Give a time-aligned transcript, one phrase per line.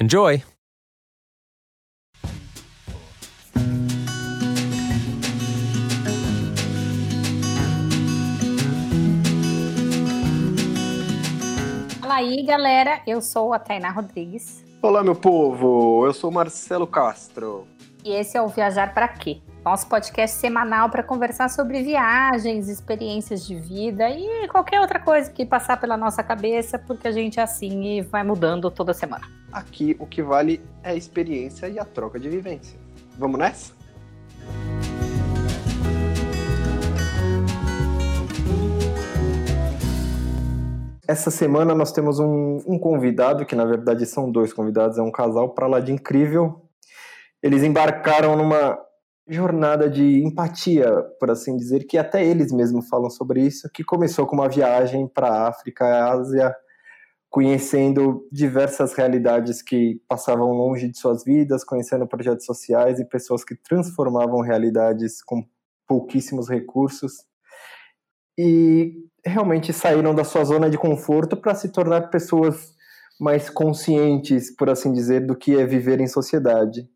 [0.00, 0.40] Enjoy!
[12.00, 13.02] Fala aí, galera.
[13.08, 14.64] Eu sou a Tainá Rodrigues.
[14.80, 16.06] Olá, meu povo.
[16.06, 17.66] Eu sou Marcelo Castro.
[18.04, 19.42] E esse é o Viajar para Quê?
[19.68, 25.44] Nosso podcast semanal para conversar sobre viagens, experiências de vida e qualquer outra coisa que
[25.44, 29.26] passar pela nossa cabeça, porque a gente é assim e vai mudando toda semana.
[29.52, 32.80] Aqui o que vale é a experiência e a troca de vivência.
[33.18, 33.74] Vamos nessa?
[41.06, 45.12] Essa semana nós temos um, um, convidado, que na verdade são dois convidados, é um
[45.12, 46.64] casal para lá de incrível.
[47.42, 48.87] Eles embarcaram numa
[49.28, 50.90] jornada de empatia,
[51.20, 55.06] por assim dizer, que até eles mesmos falam sobre isso, que começou com uma viagem
[55.06, 56.54] para a África Ásia,
[57.28, 63.54] conhecendo diversas realidades que passavam longe de suas vidas, conhecendo projetos sociais e pessoas que
[63.54, 65.44] transformavam realidades com
[65.86, 67.12] pouquíssimos recursos.
[68.38, 72.72] E realmente saíram da sua zona de conforto para se tornar pessoas
[73.20, 76.88] mais conscientes, por assim dizer, do que é viver em sociedade.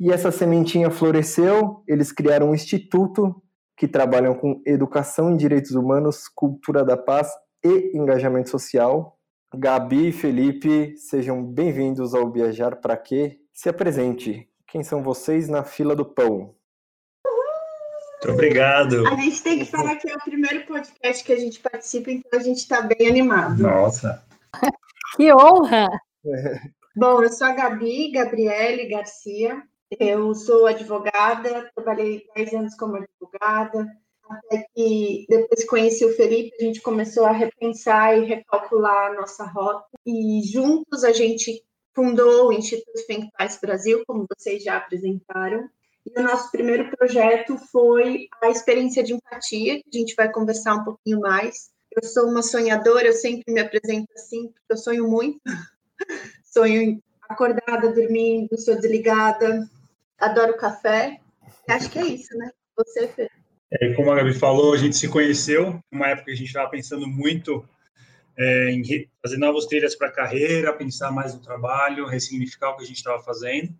[0.00, 3.34] E essa sementinha floresceu, eles criaram um instituto
[3.76, 7.28] que trabalham com educação em direitos humanos, cultura da paz
[7.64, 9.18] e engajamento social.
[9.52, 13.40] Gabi e Felipe, sejam bem-vindos ao Viajar para Quê?
[13.52, 14.48] Se apresente.
[14.68, 16.54] Quem são vocês na fila do pão?
[18.22, 19.04] Muito obrigado.
[19.08, 22.38] A gente tem que falar que é o primeiro podcast que a gente participa, então
[22.38, 23.60] a gente está bem animado.
[23.60, 24.24] Nossa.
[25.16, 25.88] que honra!
[26.94, 29.60] Bom, eu sou a Gabi, Gabriele Garcia.
[29.90, 33.86] Eu sou advogada, trabalhei 10 anos como advogada,
[34.28, 39.44] até que depois conheci o Felipe, a gente começou a repensar e recalcular a nossa
[39.44, 39.86] rota.
[40.04, 43.28] E juntos a gente fundou o Instituto Think
[43.62, 45.68] Brasil, como vocês já apresentaram.
[46.04, 50.74] E o nosso primeiro projeto foi a experiência de empatia, que a gente vai conversar
[50.74, 51.70] um pouquinho mais.
[51.90, 55.40] Eu sou uma sonhadora, eu sempre me apresento assim, porque eu sonho muito.
[56.44, 59.68] sonho acordada, dormindo, sou desligada,
[60.18, 61.20] adoro café.
[61.68, 62.50] Acho que é isso, né?
[62.76, 63.28] Você, Fê.
[63.70, 66.70] É, como a Gabi falou, a gente se conheceu numa época que a gente estava
[66.70, 67.68] pensando muito
[68.36, 68.82] é, em
[69.22, 72.96] fazer novas trilhas para a carreira, pensar mais no trabalho, ressignificar o que a gente
[72.96, 73.74] estava fazendo.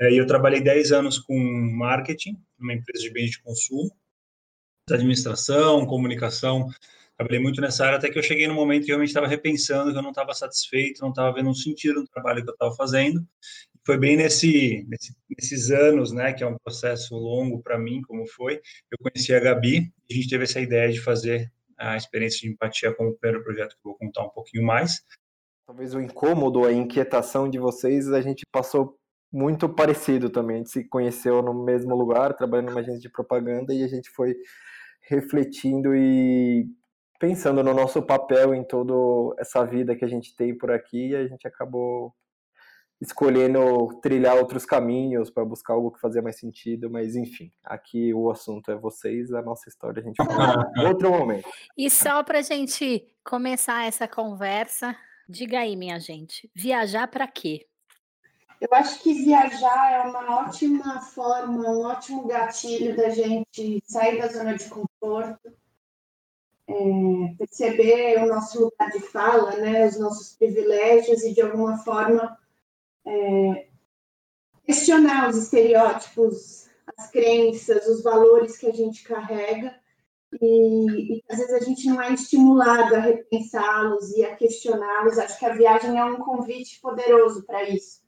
[0.00, 3.90] É, eu trabalhei 10 anos com marketing, numa empresa de bens de consumo,
[4.90, 6.68] administração, comunicação.
[7.16, 9.98] Trabalhei muito nessa área até que eu cheguei no momento que realmente estava repensando, que
[9.98, 13.26] eu não estava satisfeito, não estava vendo um sentido no trabalho que eu estava fazendo
[13.84, 18.26] foi bem nesse, nesse, nesses anos, né, que é um processo longo para mim, como
[18.26, 18.60] foi,
[18.90, 22.54] eu conheci a Gabi e a gente teve essa ideia de fazer a experiência de
[22.54, 25.02] empatia como primeiro projeto que eu vou contar um pouquinho mais.
[25.66, 28.96] Talvez o incômodo, a inquietação de vocês, a gente passou
[29.32, 30.56] muito parecido também.
[30.56, 34.10] A gente se conheceu no mesmo lugar, trabalhando numa agência de propaganda, e a gente
[34.10, 34.36] foi
[35.08, 36.66] refletindo e
[37.18, 38.92] pensando no nosso papel em toda
[39.40, 42.14] essa vida que a gente tem por aqui, e a gente acabou
[43.02, 48.30] escolhendo trilhar outros caminhos para buscar algo que fazia mais sentido, mas enfim, aqui o
[48.30, 51.48] assunto é vocês, a nossa história a gente fala em outro momento.
[51.76, 54.96] E só para a gente começar essa conversa,
[55.28, 57.66] diga aí, minha gente, viajar para quê?
[58.60, 64.28] Eu acho que viajar é uma ótima forma, um ótimo gatilho da gente sair da
[64.28, 65.52] zona de conforto,
[66.68, 66.74] é,
[67.36, 72.38] perceber o nosso lugar de fala, né, os nossos privilégios e de alguma forma
[73.06, 73.68] é,
[74.64, 79.74] questionar os estereótipos, as crenças, os valores que a gente carrega
[80.40, 85.18] e, e às vezes a gente não é estimulado a repensá-los e a questioná-los.
[85.18, 88.00] Acho que a viagem é um convite poderoso para isso.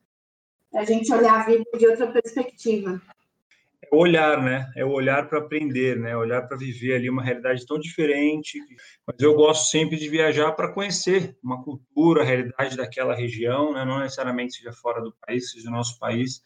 [0.70, 3.00] para a gente olhar a vida de outra perspectiva.
[3.94, 4.73] É o olhar, né?
[4.75, 6.17] É o olhar para aprender, né?
[6.17, 8.58] Olhar para viver ali uma realidade tão diferente.
[9.06, 13.85] Mas eu gosto sempre de viajar para conhecer uma cultura, a realidade daquela região, né?
[13.85, 16.43] Não necessariamente seja fora do país, seja no nosso país.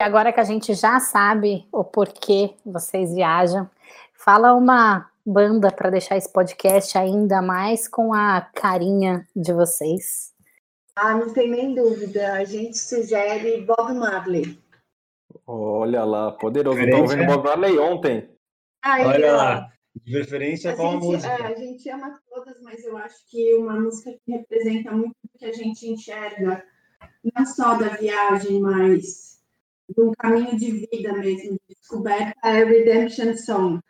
[0.00, 3.70] Agora que a gente já sabe o porquê vocês viajam,
[4.12, 10.32] fala uma banda para deixar esse podcast ainda mais com a carinha de vocês.
[10.96, 12.32] Ah, não tem nem dúvida.
[12.32, 14.61] A gente sugere Bob Marley.
[15.46, 16.78] Olha lá, poderoso.
[16.78, 18.28] Estava vendo Bob Marley ontem.
[18.82, 19.72] Ai, Olha lá.
[19.94, 21.32] De preferência, qual a música?
[21.32, 25.38] É, a gente ama todas, mas eu acho que uma música que representa muito o
[25.38, 26.64] que a gente enxerga,
[27.34, 29.38] não só da viagem, mas
[29.94, 33.80] de um caminho de vida mesmo, de descoberta, é Redemption Song.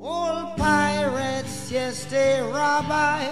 [0.00, 3.30] All pirates, yes, they rabbi,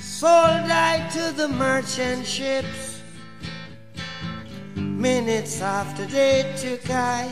[0.00, 2.95] sold I to the merchant ships.
[5.06, 7.28] Minutes after they took I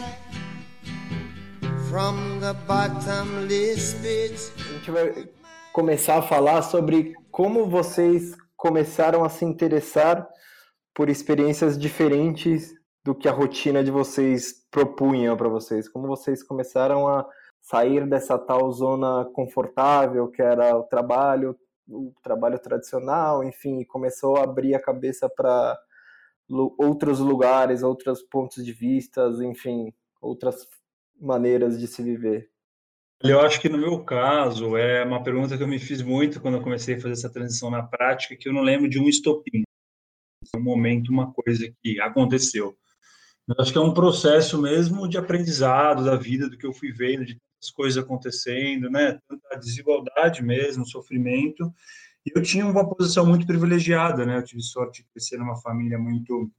[1.90, 4.52] from the bottomless pit.
[4.56, 5.28] A gente vai
[5.72, 10.24] começar a falar sobre como vocês começaram a se interessar
[10.94, 12.72] por experiências diferentes
[13.04, 15.88] do que a rotina de vocês propunha para vocês.
[15.88, 17.26] Como vocês começaram a
[17.60, 24.44] sair dessa tal zona confortável que era o trabalho, o trabalho tradicional, enfim, começou a
[24.44, 25.76] abrir a cabeça para
[26.48, 30.66] outros lugares, outros pontos de vista, enfim, outras
[31.20, 32.50] maneiras de se viver.
[33.22, 36.58] Eu acho que no meu caso é uma pergunta que eu me fiz muito quando
[36.58, 39.62] eu comecei a fazer essa transição na prática, que eu não lembro de um estopim,
[40.54, 42.76] um momento, uma coisa que aconteceu.
[43.48, 46.92] Eu acho que é um processo mesmo de aprendizado da vida, do que eu fui
[46.92, 49.18] vendo, de as coisas acontecendo, né?
[49.26, 51.72] Tanta desigualdade mesmo, sofrimento.
[52.26, 54.38] Eu tinha uma posição muito privilegiada, né?
[54.38, 56.50] Eu tive sorte de crescer numa família muito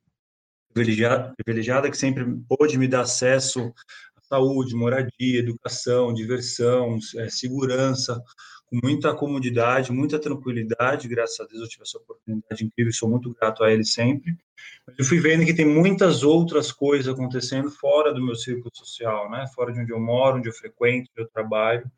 [0.72, 3.74] privilegiada, privilegiada que sempre pôde me dar acesso
[4.16, 8.22] à saúde, moradia, educação, diversão, é, segurança,
[8.68, 11.08] com muita comodidade, muita tranquilidade.
[11.08, 14.38] Graças a Deus eu tive essa oportunidade incrível, sou muito grato a ele sempre.
[14.86, 19.32] Mas eu fui vendo que tem muitas outras coisas acontecendo fora do meu círculo social,
[19.32, 19.48] né?
[19.56, 21.90] Fora de onde eu moro, onde eu frequento, onde eu trabalho.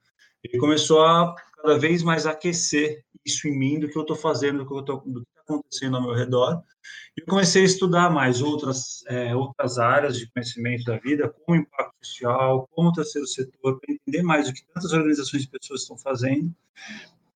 [0.43, 4.59] E começou a cada vez mais aquecer isso em mim do que eu estou fazendo,
[4.59, 4.93] do que está
[5.41, 6.63] acontecendo ao meu redor.
[7.17, 11.57] E eu comecei a estudar mais outras é, outras áreas de conhecimento da vida, como
[11.57, 15.97] impacto social, como terceiro setor, para entender mais o que tantas organizações de pessoas estão
[15.97, 16.53] fazendo.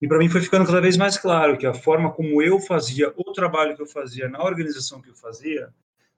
[0.01, 3.13] E para mim foi ficando cada vez mais claro que a forma como eu fazia
[3.15, 5.71] o trabalho que eu fazia na organização que eu fazia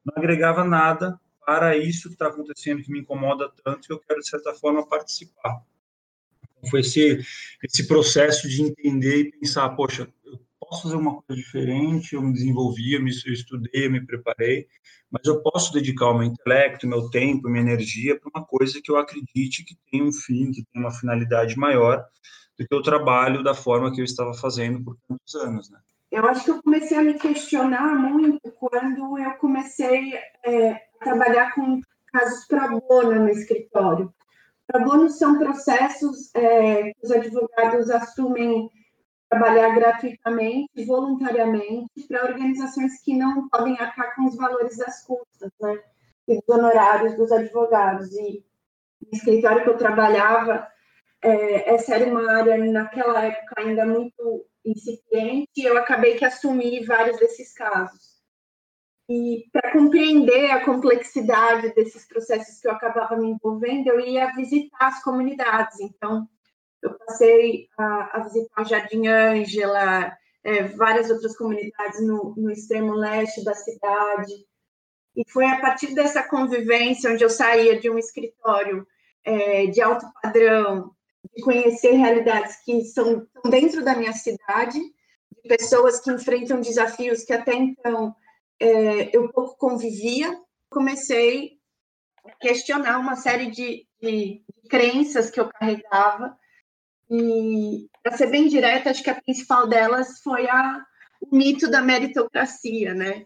[0.05, 4.21] não agregava nada para isso que está acontecendo, que me incomoda tanto, que eu quero,
[4.21, 5.61] de certa forma, participar.
[6.69, 7.19] Foi esse,
[7.63, 12.33] esse processo de entender e pensar, poxa, eu posso fazer uma coisa diferente, eu me
[12.33, 14.67] desenvolvi, eu, me, eu estudei, eu me preparei,
[15.11, 18.91] mas eu posso dedicar o meu intelecto, meu tempo, minha energia para uma coisa que
[18.91, 22.03] eu acredite que tem um fim, que tem uma finalidade maior
[22.57, 25.79] do que o trabalho da forma que eu estava fazendo por tantos anos, né?
[26.11, 30.13] Eu acho que eu comecei a me questionar muito quando eu comecei
[30.45, 31.81] é, a trabalhar com
[32.11, 34.13] casos para bono no escritório.
[34.73, 38.67] Para bono são processos é, que os advogados assumem
[39.29, 45.79] trabalhar gratuitamente, voluntariamente, para organizações que não podem arcar com os valores das custas, né?
[46.27, 48.11] E dos honorários dos advogados.
[48.13, 48.43] E
[48.99, 50.67] no escritório que eu trabalhava,
[51.21, 56.83] é, essa era uma área, naquela época, ainda muito incipiente, e eu acabei que assumi
[56.83, 58.12] vários desses casos.
[59.09, 64.87] E para compreender a complexidade desses processos que eu acabava me envolvendo, eu ia visitar
[64.87, 65.79] as comunidades.
[65.81, 66.27] Então,
[66.81, 73.43] eu passei a, a visitar Jardim Ângela, é, várias outras comunidades no, no extremo leste
[73.43, 74.33] da cidade.
[75.15, 78.87] E foi a partir dessa convivência, onde eu saía de um escritório
[79.23, 80.91] é, de alto padrão,
[81.35, 87.33] de conhecer realidades que são dentro da minha cidade, de pessoas que enfrentam desafios que
[87.33, 88.15] até então
[88.59, 91.57] é, eu pouco convivia, comecei
[92.25, 96.37] a questionar uma série de, de, de crenças que eu carregava
[97.09, 100.83] e, para ser bem direta, acho que a principal delas foi a,
[101.21, 103.25] o mito da meritocracia, né?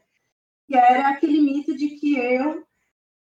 [0.68, 2.68] Que era aquele mito de que eu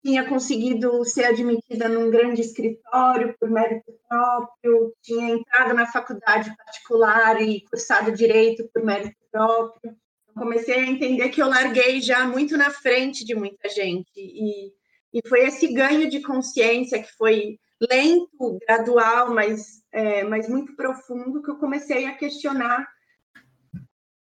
[0.04, 7.42] tinha conseguido ser admitida num grande escritório por mérito próprio, tinha entrado na faculdade particular
[7.42, 9.96] e cursado direito por mérito próprio.
[10.36, 14.12] Comecei a entender que eu larguei já muito na frente de muita gente.
[14.16, 14.72] E,
[15.14, 17.60] e foi esse ganho de consciência que foi
[17.92, 22.88] lento, gradual, mas, é, mas muito profundo, que eu comecei a questionar.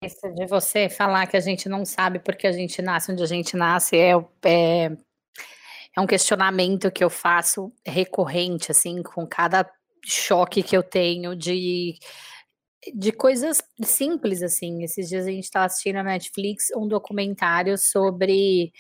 [0.02, 3.26] Isso de você falar que a gente não sabe porque a gente nasce onde a
[3.26, 4.12] gente nasce é,
[4.44, 4.96] é,
[5.96, 9.68] é um questionamento que eu faço recorrente, assim, com cada
[10.04, 11.98] choque que eu tenho de,
[12.94, 14.82] de coisas simples, assim.
[14.82, 18.72] Esses dias a gente estava assistindo na Netflix um documentário sobre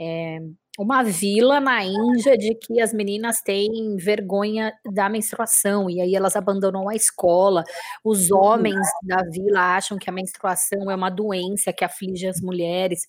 [0.00, 0.40] é,
[0.78, 6.36] uma vila na Índia de que as meninas têm vergonha da menstruação e aí elas
[6.36, 7.64] abandonam a escola.
[8.04, 13.08] Os homens da vila acham que a menstruação é uma doença que aflige as mulheres.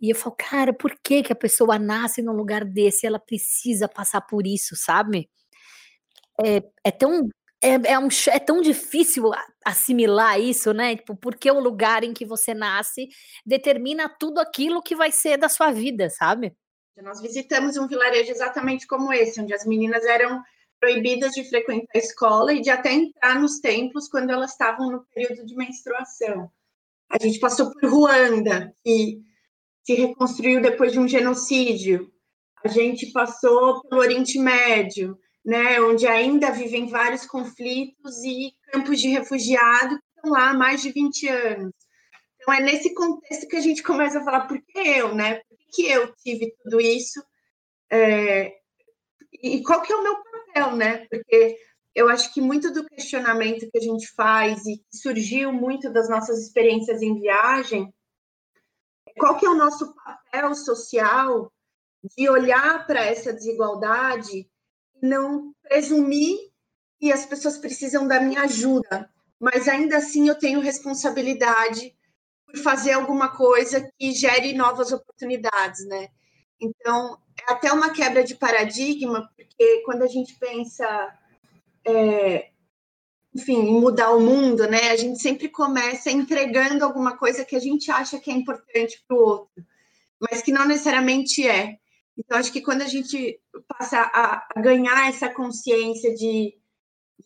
[0.00, 3.06] E eu falo, cara, por que, que a pessoa nasce num lugar desse?
[3.06, 5.30] Ela precisa passar por isso, sabe?
[6.44, 7.28] É, é tão
[7.66, 9.30] é, é, um, é tão difícil
[9.64, 10.96] assimilar isso, né?
[10.96, 13.08] Tipo, porque o lugar em que você nasce
[13.44, 16.54] determina tudo aquilo que vai ser da sua vida, sabe?
[17.02, 20.42] Nós visitamos um vilarejo exatamente como esse, onde as meninas eram
[20.80, 25.04] proibidas de frequentar a escola e de até entrar nos templos quando elas estavam no
[25.14, 26.50] período de menstruação.
[27.10, 29.20] A gente passou por Ruanda, que
[29.84, 32.10] se reconstruiu depois de um genocídio.
[32.64, 39.08] A gente passou pelo Oriente Médio, né, onde ainda vivem vários conflitos e campos de
[39.10, 41.72] refugiados que estão lá há mais de 20 anos.
[42.34, 45.36] Então, é nesse contexto que a gente começa a falar, por que eu, né?
[45.36, 47.22] Por que eu tive tudo isso?
[47.88, 48.52] É,
[49.40, 51.06] e qual que é o meu papel, né?
[51.08, 51.56] Porque
[51.94, 56.08] eu acho que muito do questionamento que a gente faz e que surgiu muito das
[56.08, 57.94] nossas experiências em viagem,
[59.16, 61.52] qual que é o nosso papel social
[62.16, 64.48] de olhar para essa desigualdade
[65.02, 66.36] não presumir
[66.98, 71.94] que as pessoas precisam da minha ajuda, mas ainda assim eu tenho responsabilidade
[72.46, 76.08] por fazer alguma coisa que gere novas oportunidades, né?
[76.60, 80.86] Então, é até uma quebra de paradigma, porque quando a gente pensa,
[81.84, 82.50] é,
[83.34, 84.90] enfim, em mudar o mundo, né?
[84.90, 89.16] A gente sempre começa entregando alguma coisa que a gente acha que é importante para
[89.16, 89.64] o outro,
[90.18, 91.78] mas que não necessariamente é.
[92.18, 96.56] Então, acho que quando a gente passa a, ganhar essa consciência de,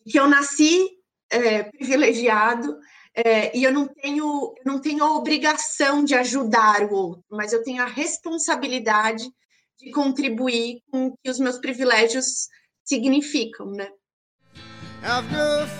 [0.09, 0.89] que eu nasci
[1.31, 2.77] é, privilegiado,
[3.15, 7.51] é, e eu não tenho eu não tenho a obrigação de ajudar o outro, mas
[7.51, 9.29] eu tenho a responsabilidade
[9.77, 12.47] de contribuir com o que os meus privilégios
[12.85, 13.89] significam, né?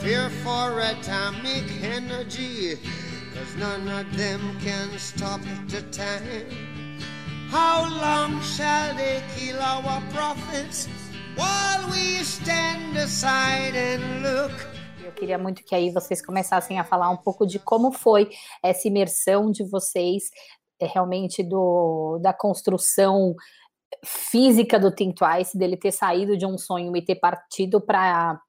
[0.01, 2.75] Fear for atomic energy,
[3.33, 6.70] cause none of them can stop the time.
[7.51, 10.87] How long shall they kill our prophets
[11.35, 14.53] while we stand aside and look?
[15.03, 18.29] Eu queria muito que aí vocês começassem a falar um pouco de como foi
[18.63, 20.29] essa imersão de vocês,
[20.79, 23.35] é, realmente do, da construção
[24.05, 28.39] física do Think Twice, dele ter saído de um sonho e ter partido para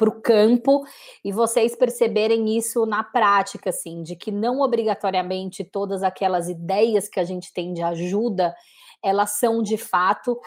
[0.00, 0.82] para o campo
[1.22, 7.20] e vocês perceberem isso na prática, assim, de que não obrigatoriamente todas aquelas ideias que
[7.20, 8.54] a gente tem de ajuda,
[9.04, 10.40] elas são de fato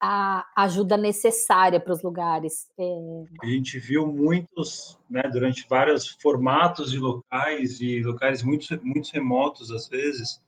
[0.00, 2.68] a ajuda necessária para os lugares.
[2.78, 3.24] É...
[3.42, 9.72] A gente viu muitos, né, durante vários formatos de locais e locais muito, muito remotos,
[9.72, 10.40] às vezes,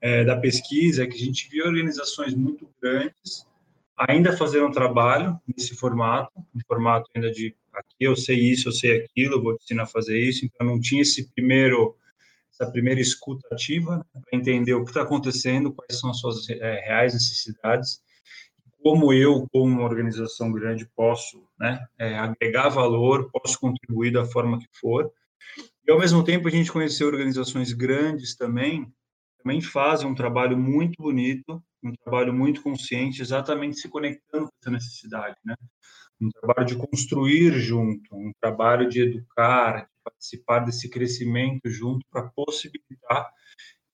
[0.00, 3.44] é, da pesquisa, que a gente viu organizações muito grandes
[3.96, 8.72] ainda fazendo um trabalho nesse formato, um formato ainda de aqui eu sei isso, eu
[8.72, 11.96] sei aquilo, eu vou te ensinar a fazer isso, então não tinha esse primeiro
[12.52, 16.48] essa primeira escuta ativa né, para entender o que está acontecendo, quais são as suas
[16.48, 18.00] é, reais necessidades
[18.84, 24.58] como eu, como uma organização grande, posso né, é, agregar valor, posso contribuir da forma
[24.58, 25.10] que for.
[25.88, 28.92] E, ao mesmo tempo, a gente conheceu organizações grandes também,
[29.42, 34.70] também fazem um trabalho muito bonito, um trabalho muito consciente, exatamente se conectando com essa
[34.70, 35.54] necessidade, né?
[36.20, 42.30] Um trabalho de construir junto, um trabalho de educar, de participar desse crescimento junto para
[42.34, 43.30] possibilitar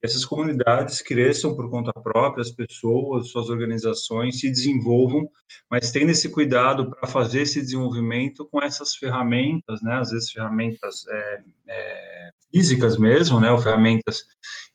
[0.01, 5.29] essas comunidades cresçam por conta própria, as pessoas, suas organizações se desenvolvam,
[5.69, 9.99] mas tendo esse cuidado para fazer esse desenvolvimento com essas ferramentas, né?
[9.99, 13.51] Às vezes ferramentas é, é, físicas mesmo, né?
[13.51, 14.25] Ou ferramentas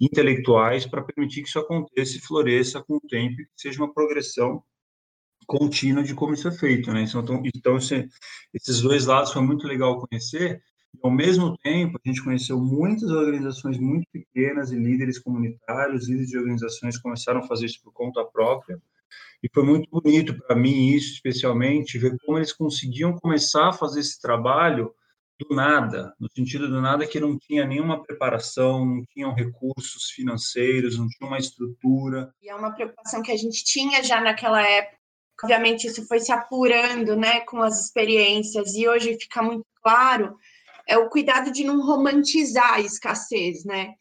[0.01, 3.93] intelectuais para permitir que isso aconteça e floresça com o tempo, e que seja uma
[3.93, 4.63] progressão
[5.47, 7.03] contínua de como isso é feito, né?
[7.03, 10.61] Então, então esses dois lados foi muito legal conhecer
[11.03, 16.39] ao mesmo tempo, a gente conheceu muitas organizações muito pequenas e líderes comunitários, líderes de
[16.39, 18.81] organizações começaram a fazer isso por conta própria.
[19.43, 24.01] E foi muito bonito para mim isso, especialmente, ver como eles conseguiam começar a fazer
[24.01, 24.93] esse trabalho
[25.39, 30.99] do nada, no sentido do nada que não tinha nenhuma preparação, não tinham recursos financeiros,
[30.99, 32.33] não tinha uma estrutura.
[32.43, 34.97] E é uma preocupação que a gente tinha já naquela época.
[35.43, 40.37] Obviamente isso foi se apurando, né, com as experiências e hoje fica muito claro
[40.87, 43.95] é o cuidado de não romantizar a escassez, né?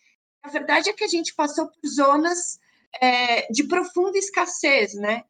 [0.44, 2.60] A verdade é que a gente passou por zonas
[3.02, 5.24] é, de profunda escassez, né?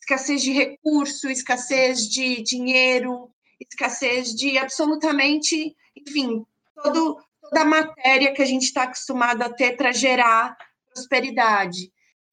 [0.00, 3.30] Escassez de recurso, escassez de dinheiro,
[3.70, 6.44] escassez de absolutamente, enfim,
[6.82, 10.56] todo, toda a matéria que a gente está acostumado a ter para gerar
[10.92, 11.92] prosperidade.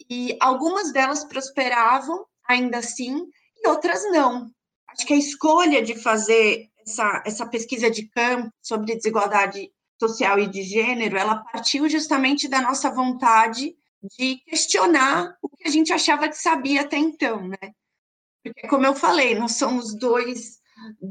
[0.09, 3.25] E algumas delas prosperavam, ainda assim,
[3.57, 4.49] e outras não.
[4.87, 10.47] Acho que a escolha de fazer essa, essa pesquisa de campo sobre desigualdade social e
[10.47, 13.75] de gênero, ela partiu justamente da nossa vontade
[14.17, 17.57] de questionar o que a gente achava que sabia até então, né?
[18.41, 20.58] Porque, como eu falei, nós somos dois,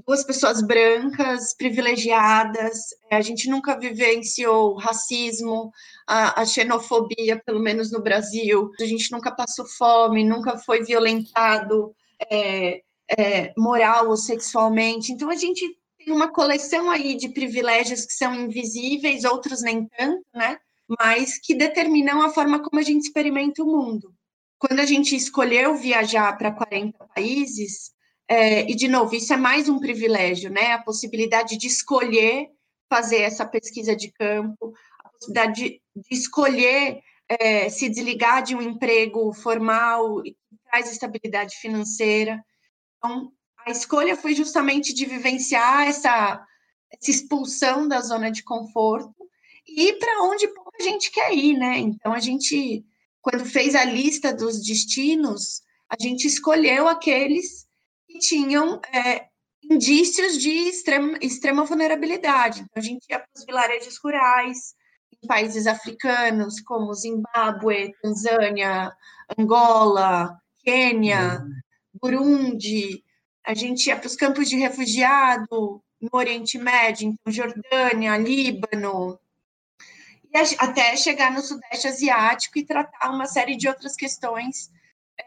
[0.07, 2.79] duas pessoas brancas, privilegiadas,
[3.11, 5.73] é, a gente nunca vivenciou racismo,
[6.07, 11.95] a, a, xenofobia, pelo menos no Brasil, a gente nunca passou fome, nunca foi violentado
[12.31, 12.83] é,
[13.17, 15.65] é, moral ou sexualmente, então a gente
[15.99, 20.59] tem uma coleção aí de privilégios que são invisíveis, outros nem tanto, né?
[20.99, 24.15] Mas que determinam a forma como a gente experimenta o mundo.
[24.59, 27.93] Quando a gente escolheu viajar para 40 países,
[28.29, 30.73] é, e de novo, isso é mais um privilégio, né?
[30.73, 32.49] A possibilidade de escolher
[32.89, 38.63] fazer essa pesquisa de campo, a possibilidade de, de escolher é, se desligar de um
[38.63, 40.37] emprego formal que
[40.71, 42.43] traz estabilidade financeira.
[42.97, 43.33] Então,
[43.67, 46.45] a escolha foi justamente de vivenciar essa,
[46.91, 49.15] essa expulsão da zona de conforto
[49.67, 51.79] e para onde pouca gente quer ir, né?
[51.79, 52.85] Então, a gente,
[53.21, 57.68] quando fez a lista dos destinos, a gente escolheu aqueles que
[58.19, 59.27] tinham é,
[59.63, 62.61] indícios de extrema, extrema vulnerabilidade.
[62.61, 64.75] Então, a gente ia para os vilarejos rurais,
[65.23, 68.93] em países africanos, como Zimbábue, Tanzânia,
[69.37, 71.43] Angola, Quênia.
[72.01, 73.03] Burundi,
[73.45, 79.19] a gente ia para os campos de refugiado no Oriente Médio, então Jordânia, Líbano,
[80.33, 84.71] e até chegar no Sudeste Asiático e tratar uma série de outras questões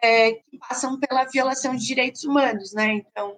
[0.01, 2.93] é, que passam pela violação de direitos humanos, né?
[2.93, 3.37] Então,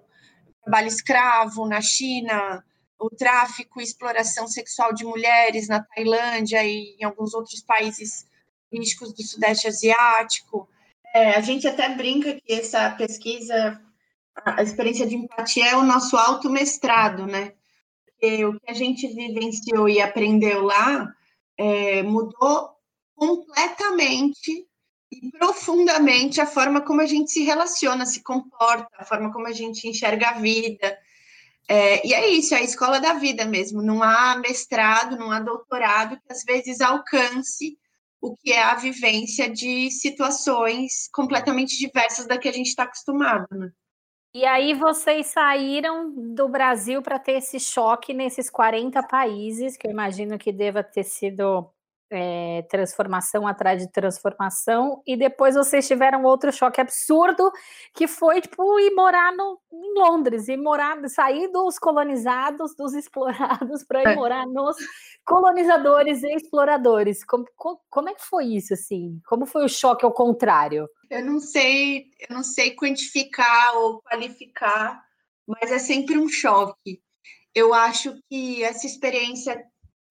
[0.62, 2.64] trabalho escravo na China,
[2.98, 8.26] o tráfico e exploração sexual de mulheres na Tailândia e em alguns outros países
[8.70, 10.68] turísticos do Sudeste Asiático.
[11.14, 13.80] É, a gente até brinca que essa pesquisa
[14.34, 17.52] a experiência de empatia é o nosso automestrado, né?
[18.04, 21.08] Porque o que a gente vivenciou e aprendeu lá
[21.56, 22.70] é, mudou
[23.14, 24.66] completamente
[25.10, 29.52] e profundamente a forma como a gente se relaciona, se comporta, a forma como a
[29.52, 30.98] gente enxerga a vida.
[31.68, 33.82] É, e é isso, é a escola da vida mesmo.
[33.82, 37.78] Não há mestrado, não há doutorado que às vezes alcance
[38.20, 43.46] o que é a vivência de situações completamente diversas da que a gente está acostumado.
[43.50, 43.70] Né?
[44.34, 49.90] E aí vocês saíram do Brasil para ter esse choque nesses 40 países, que eu
[49.90, 51.70] imagino que deva ter sido
[52.14, 57.50] é, transformação atrás de transformação, e depois vocês tiveram outro choque absurdo,
[57.92, 63.82] que foi tipo ir morar no, em Londres, e morar, sair dos colonizados, dos explorados,
[63.82, 64.14] para ir é.
[64.14, 64.76] morar nos
[65.24, 67.24] colonizadores e exploradores.
[67.24, 69.20] Como, como, como, é que foi isso, assim?
[69.26, 70.88] Como foi o choque ao contrário?
[71.10, 75.02] Eu não sei, eu não sei quantificar ou qualificar,
[75.46, 77.02] mas é sempre um choque.
[77.54, 79.64] Eu acho que essa experiência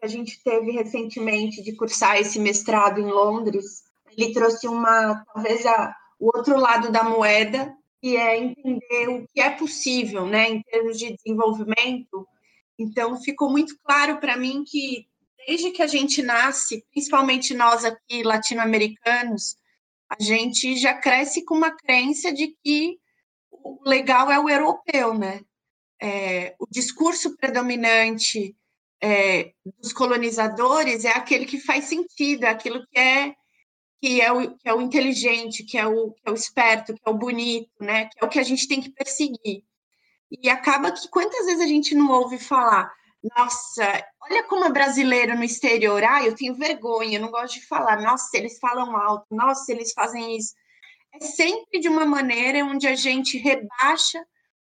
[0.04, 3.84] a gente teve recentemente de cursar esse mestrado em Londres,
[4.18, 9.40] ele trouxe uma, talvez, a, o outro lado da moeda, que é entender o que
[9.40, 12.28] é possível, né, em termos de desenvolvimento,
[12.78, 15.08] então, ficou muito claro para mim que,
[15.48, 19.56] desde que a gente nasce, principalmente nós aqui latino-americanos,
[20.10, 23.00] a gente já cresce com uma crença de que
[23.52, 25.42] o legal é o europeu, né?
[26.02, 28.56] É, o discurso predominante
[29.04, 33.36] é, dos colonizadores é aquele que faz sentido, é aquilo que é
[34.02, 37.02] que é o, que é o inteligente, que é o, que é o esperto, que
[37.06, 38.06] é o bonito, né?
[38.06, 39.64] Que é o que a gente tem que perseguir.
[40.30, 42.92] E acaba que quantas vezes a gente não ouve falar,
[43.38, 48.02] nossa, olha como é brasileiro no exterior, ah, eu tenho vergonha, não gosto de falar,
[48.02, 50.54] nossa, eles falam alto, nossa, eles fazem isso.
[51.14, 54.20] É sempre de uma maneira onde a gente rebaixa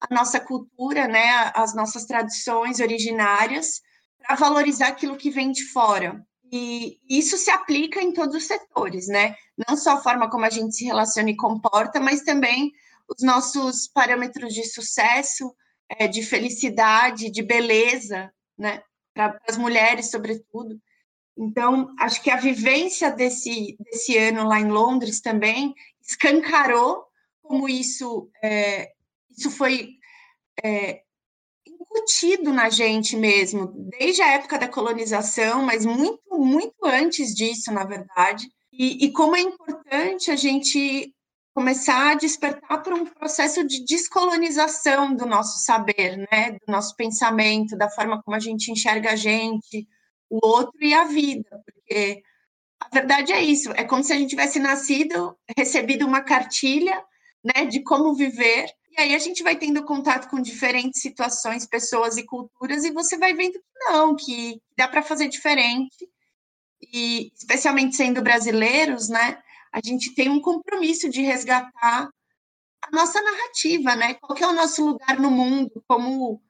[0.02, 3.82] a nossa cultura, né, as nossas tradições originárias,
[4.22, 6.26] para valorizar aquilo que vem de fora.
[6.52, 9.36] E isso se aplica em todos os setores, né?
[9.68, 12.72] Não só a forma como a gente se relaciona e comporta, mas também
[13.08, 15.56] os nossos parâmetros de sucesso,
[15.90, 18.84] é, de felicidade, de beleza, né?
[19.14, 20.80] Para as mulheres, sobretudo.
[21.38, 27.06] Então, acho que a vivência desse, desse ano lá em Londres também escancarou
[27.42, 28.92] como isso, é,
[29.30, 29.96] isso foi
[30.64, 31.02] é,
[31.92, 33.68] incutido na gente mesmo,
[34.00, 38.50] desde a época da colonização, mas muito, muito antes disso, na verdade.
[38.72, 41.14] E, e como é importante a gente
[41.54, 47.78] começar a despertar para um processo de descolonização do nosso saber, né, do nosso pensamento,
[47.78, 49.86] da forma como a gente enxerga a gente,
[50.30, 52.24] o outro e a vida, porque
[52.80, 57.04] a verdade é isso, é como se a gente tivesse nascido, recebido uma cartilha,
[57.44, 62.18] né, de como viver, e aí a gente vai tendo contato com diferentes situações, pessoas
[62.18, 66.08] e culturas, e você vai vendo que não, que dá para fazer diferente,
[66.94, 72.10] e especialmente sendo brasileiros, né, a gente tem um compromisso de resgatar
[72.82, 74.16] a nossa narrativa, né?
[74.16, 76.42] Qual é o nosso lugar no mundo como,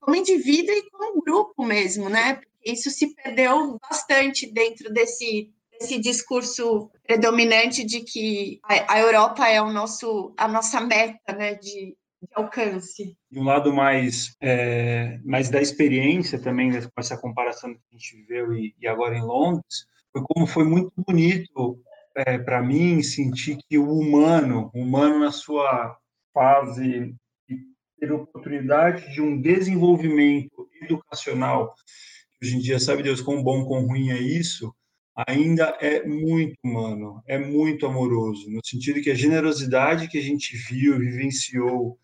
[0.00, 2.34] como indivíduo e como grupo mesmo, né?
[2.34, 9.60] Porque isso se perdeu bastante dentro desse, desse discurso predominante de que a, Europa é
[9.60, 11.54] o nosso, a nossa meta, né?
[11.54, 13.16] De, de alcance.
[13.30, 17.96] De um lado mais, é, mais da experiência também, né, com essa comparação que a
[17.96, 21.80] gente viveu e, e agora em Londres, foi como foi muito bonito
[22.16, 25.96] é, para mim, sentir que o humano, o humano na sua
[26.32, 27.14] fase
[27.98, 31.74] ter oportunidade de um desenvolvimento educacional,
[32.42, 34.74] hoje em dia, sabe Deus quão bom, quão ruim é isso,
[35.16, 40.56] ainda é muito humano, é muito amoroso, no sentido que a generosidade que a gente
[40.56, 41.98] viu, vivenciou,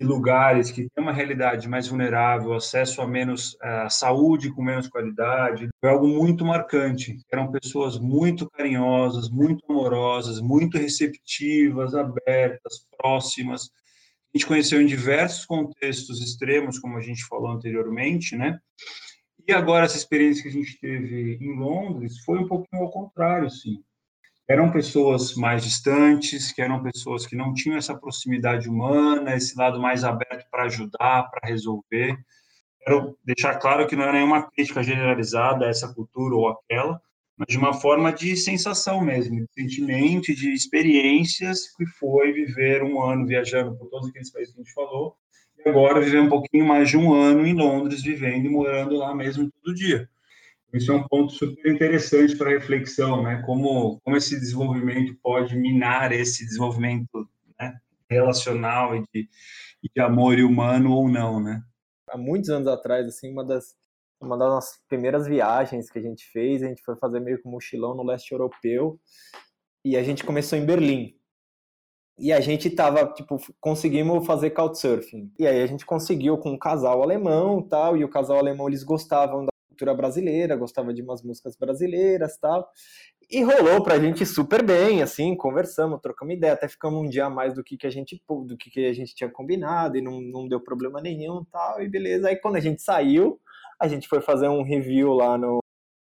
[0.00, 5.68] lugares que têm uma realidade mais vulnerável, acesso a menos a saúde com menos qualidade,
[5.80, 7.16] foi algo muito marcante.
[7.32, 13.70] Eram pessoas muito carinhosas, muito amorosas, muito receptivas, abertas, próximas.
[14.34, 18.58] A gente conheceu em diversos contextos extremos, como a gente falou anteriormente, né?
[19.46, 23.50] E agora essa experiência que a gente teve em Londres foi um pouquinho ao contrário,
[23.50, 23.82] sim
[24.46, 29.80] eram pessoas mais distantes, que eram pessoas que não tinham essa proximidade humana, esse lado
[29.80, 32.16] mais aberto para ajudar, para resolver.
[32.80, 37.00] Quero deixar claro que não é nenhuma crítica generalizada a essa cultura ou aquela,
[37.38, 43.00] mas de uma forma de sensação mesmo, de sentimento, de experiências que foi viver um
[43.00, 45.16] ano viajando por todos aqueles países que a gente falou,
[45.68, 49.50] agora viver um pouquinho mais de um ano em Londres, vivendo e morando lá mesmo
[49.62, 50.08] todo dia.
[50.72, 53.42] Isso é um ponto super interessante para reflexão, né?
[53.46, 57.28] Como, como esse desenvolvimento pode minar esse desenvolvimento
[57.60, 57.74] né?
[58.10, 59.28] relacional e de,
[59.82, 61.62] e de amor humano ou não, né?
[62.08, 63.76] Há muitos anos atrás, assim, uma das
[64.20, 67.46] uma das nossas primeiras viagens que a gente fez, a gente foi fazer meio que
[67.46, 68.98] um mochilão no leste europeu
[69.84, 71.14] e a gente começou em Berlim.
[72.18, 75.32] E a gente tava, tipo, conseguimos fazer couchsurfing.
[75.38, 78.84] E aí a gente conseguiu com um casal alemão tal, e o casal alemão eles
[78.84, 82.68] gostavam da cultura brasileira, gostava de umas músicas brasileiras tal.
[83.30, 87.30] E rolou pra gente super bem, assim, conversamos, trocamos ideia, até ficamos um dia a
[87.30, 90.20] mais do que, que a gente do que, que a gente tinha combinado e não,
[90.20, 92.28] não deu problema nenhum tal, e beleza.
[92.28, 93.40] Aí quando a gente saiu,
[93.80, 95.63] a gente foi fazer um review lá no,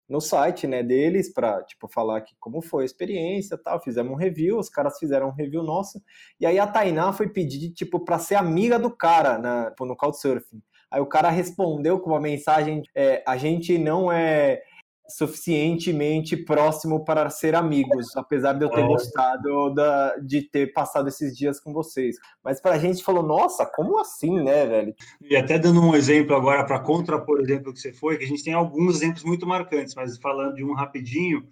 [0.10, 4.16] no site, né, deles para tipo falar que como foi a experiência, tal, fizemos um
[4.16, 6.02] review, os caras fizeram um review nosso.
[6.40, 9.96] E aí a Tainá foi pedir tipo para ser amiga do cara na, tipo, no
[9.96, 10.62] Couchsurfing.
[10.90, 14.62] Aí o cara respondeu com uma mensagem: é, a gente não é
[15.10, 21.36] suficientemente próximo para ser amigos, apesar de eu ter gostado da, de ter passado esses
[21.36, 22.18] dias com vocês.
[22.44, 24.94] Mas para a gente falou, nossa, como assim, né, velho?
[25.22, 28.28] E até dando um exemplo agora para contrapor o exemplo que você foi, que a
[28.28, 31.48] gente tem alguns exemplos muito marcantes, mas falando de um rapidinho,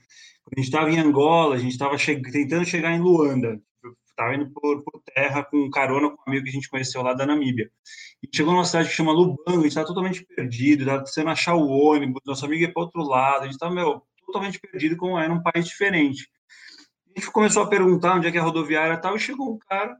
[0.51, 3.59] a gente estava em Angola, a gente estava che tentando chegar em Luanda,
[4.15, 7.13] estava indo por, por, terra com carona com um amigo que a gente conheceu lá
[7.13, 7.69] da Namíbia.
[8.23, 11.55] E chegou numa cidade que chama Lubango, a gente estava totalmente perdido, estava precisando achar
[11.55, 15.19] o ônibus, nosso amigo ia para outro lado, a gente estava, meu, totalmente perdido, como
[15.19, 16.29] é, num país diferente.
[17.15, 19.59] A gente começou a perguntar onde é que é a rodoviária tal, e chegou um
[19.59, 19.97] cara,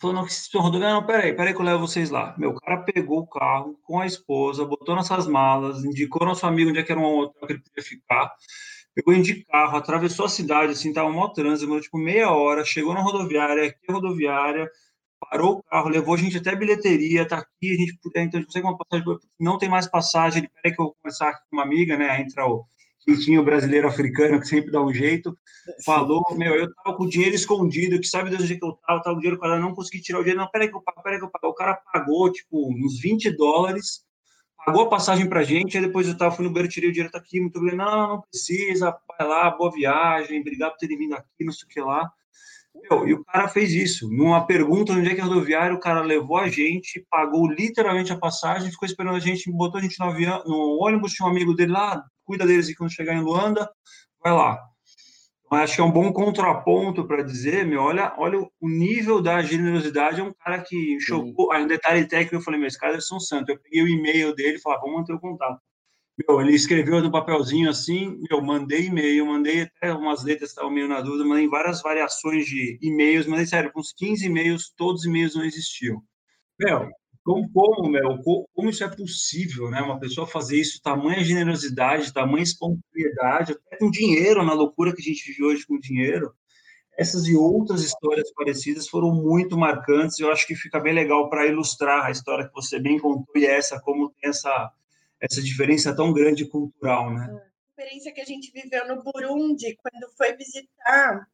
[0.00, 0.94] falou, não, que vocês estão rodoviária?
[0.94, 2.34] Não, peraí, peraí que eu levo vocês lá.
[2.38, 6.70] Meu, o cara pegou o carro com a esposa, botou nossas malas, indicou nosso amigo
[6.70, 8.34] onde é que era um hotel que ele podia ficar,
[8.98, 12.92] pegou indo de carro, atravessou a cidade, assim, tava maior trânsito, tipo meia hora, chegou
[12.92, 14.68] na rodoviária, aqui é a rodoviária,
[15.20, 18.24] parou o carro, levou a gente até a bilheteria, tá aqui, a gente, então a
[18.24, 19.06] gente consegue uma passagem,
[19.38, 22.44] não tem mais passagem, ele, peraí que eu vou conversar com uma amiga, né, entra
[22.44, 22.64] o
[23.24, 25.34] tinha o brasileiro africano que sempre dá um jeito,
[25.82, 28.72] falou, meu, eu tava com o dinheiro escondido, que sabe Deus onde é que eu
[28.86, 31.02] tava, tava o dinheiro para não consegui tirar o dinheiro, não, peraí que eu pago,
[31.02, 34.02] peraí que eu pago, o cara pagou, tipo, uns 20 dólares,
[34.68, 37.10] pagou a passagem pra gente, aí depois eu tava, fui no banheiro, tirei o dinheiro,
[37.10, 41.14] tá aqui, muito bem, não, não precisa, vai lá, boa viagem, obrigado por ter vindo
[41.14, 42.10] aqui, não sei o que lá,
[42.74, 44.08] meu, e o cara fez isso.
[44.10, 48.18] Numa pergunta onde é que é rodoviário, o cara levou a gente, pagou literalmente a
[48.18, 51.54] passagem, ficou esperando a gente, botou a gente no avião, no ônibus, tinha um amigo
[51.54, 53.68] dele lá, cuida deles e quando chegar em Luanda,
[54.22, 54.60] vai lá.
[55.48, 59.40] Então, acho que é um bom contraponto para dizer, meu, olha, olha o nível da
[59.40, 62.98] generosidade, é um cara que chocou, aí um detalhe técnico, eu falei, meu, esse cara
[62.98, 65.58] é São Santo, eu peguei o e-mail dele e falei, ah, vamos manter o contato.
[66.18, 70.86] Meu, ele escreveu no papelzinho assim, meu, mandei e-mail, mandei até umas letras, estavam meio
[70.86, 75.34] na dúvida, mandei várias variações de e-mails, mandei, sério, uns 15 e-mails, todos os e-mails
[75.34, 76.02] não existiam.
[76.60, 76.90] Meu,
[77.28, 78.22] como, como, meu,
[78.54, 79.82] como isso é possível, né?
[79.82, 85.04] Uma pessoa fazer isso, tamanha generosidade, tamanha espontaneidade, até com dinheiro, na loucura que a
[85.04, 86.34] gente vive hoje com dinheiro.
[86.96, 90.18] Essas e outras histórias parecidas foram muito marcantes.
[90.18, 93.44] Eu acho que fica bem legal para ilustrar a história que você bem contou e
[93.44, 94.72] essa, como tem essa,
[95.20, 97.28] essa diferença tão grande cultural, né?
[97.30, 101.28] A experiência que a gente viveu no Burundi, quando foi visitar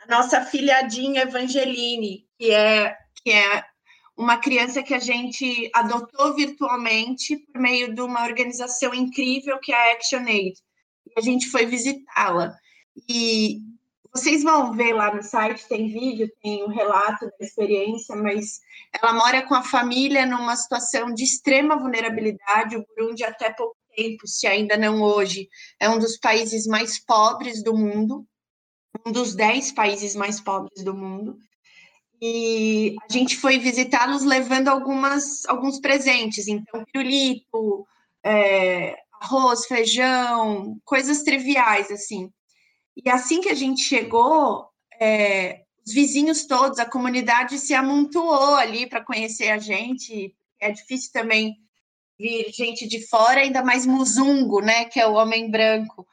[0.00, 3.64] a nossa filhadinha Evangeline, que é, que é
[4.18, 9.92] uma criança que a gente adotou virtualmente por meio de uma organização incrível que é
[9.92, 10.54] a ActionAid.
[11.06, 12.52] E a gente foi visitá-la.
[13.08, 13.60] E
[14.12, 18.60] vocês vão ver lá no site, tem vídeo, tem o um relato da experiência, mas
[19.00, 22.76] ela mora com a família numa situação de extrema vulnerabilidade.
[22.76, 27.62] O Burundi, até pouco tempo, se ainda não hoje, é um dos países mais pobres
[27.62, 28.26] do mundo,
[29.06, 31.38] um dos dez países mais pobres do mundo
[32.20, 37.86] e a gente foi visitá-los levando algumas, alguns presentes, então pirulito,
[38.24, 42.30] é, arroz, feijão, coisas triviais, assim.
[42.96, 44.68] E assim que a gente chegou,
[45.00, 51.12] é, os vizinhos todos, a comunidade se amontoou ali para conhecer a gente, é difícil
[51.12, 51.56] também
[52.18, 56.06] vir gente de fora, ainda mais muzungo, né, que é o homem branco.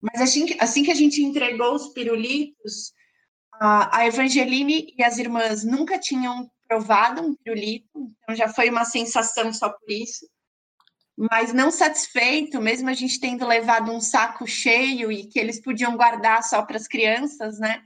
[0.00, 2.92] Mas assim, assim que a gente entregou os pirulitos,
[3.60, 9.52] a Evangeline e as irmãs nunca tinham provado um pirulito, então já foi uma sensação
[9.52, 10.26] só por isso.
[11.14, 15.94] Mas não satisfeito, mesmo a gente tendo levado um saco cheio e que eles podiam
[15.94, 17.82] guardar só para as crianças, né?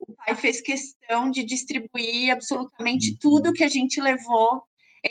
[0.00, 4.64] O pai fez questão de distribuir absolutamente tudo que a gente levou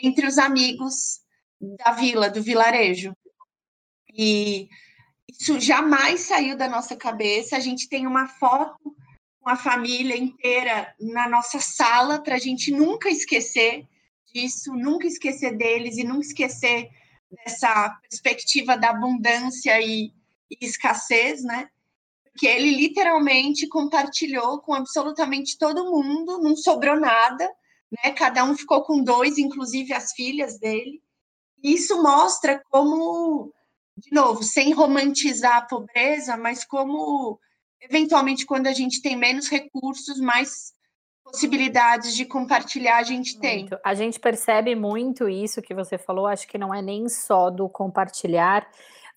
[0.04, 1.22] entre os amigos
[1.62, 3.16] da vila, do vilarejo.
[4.14, 4.68] E
[5.30, 7.56] isso jamais saiu da nossa cabeça.
[7.56, 8.94] A gente tem uma foto
[9.42, 13.88] com a família inteira na nossa sala, para a gente nunca esquecer
[14.32, 16.90] disso, nunca esquecer deles e nunca esquecer
[17.30, 20.14] dessa perspectiva da abundância e,
[20.50, 21.70] e escassez, né?
[22.24, 27.50] Porque ele literalmente compartilhou com absolutamente todo mundo, não sobrou nada,
[27.92, 28.12] né?
[28.12, 31.02] Cada um ficou com dois, inclusive as filhas dele.
[31.64, 33.52] E isso mostra como,
[33.98, 37.40] de novo, sem romantizar a pobreza, mas como
[37.82, 40.74] eventualmente, quando a gente tem menos recursos, mais
[41.24, 43.60] possibilidades de compartilhar a gente tem.
[43.60, 43.80] Muito.
[43.84, 47.70] A gente percebe muito isso que você falou, acho que não é nem só do
[47.70, 48.68] compartilhar,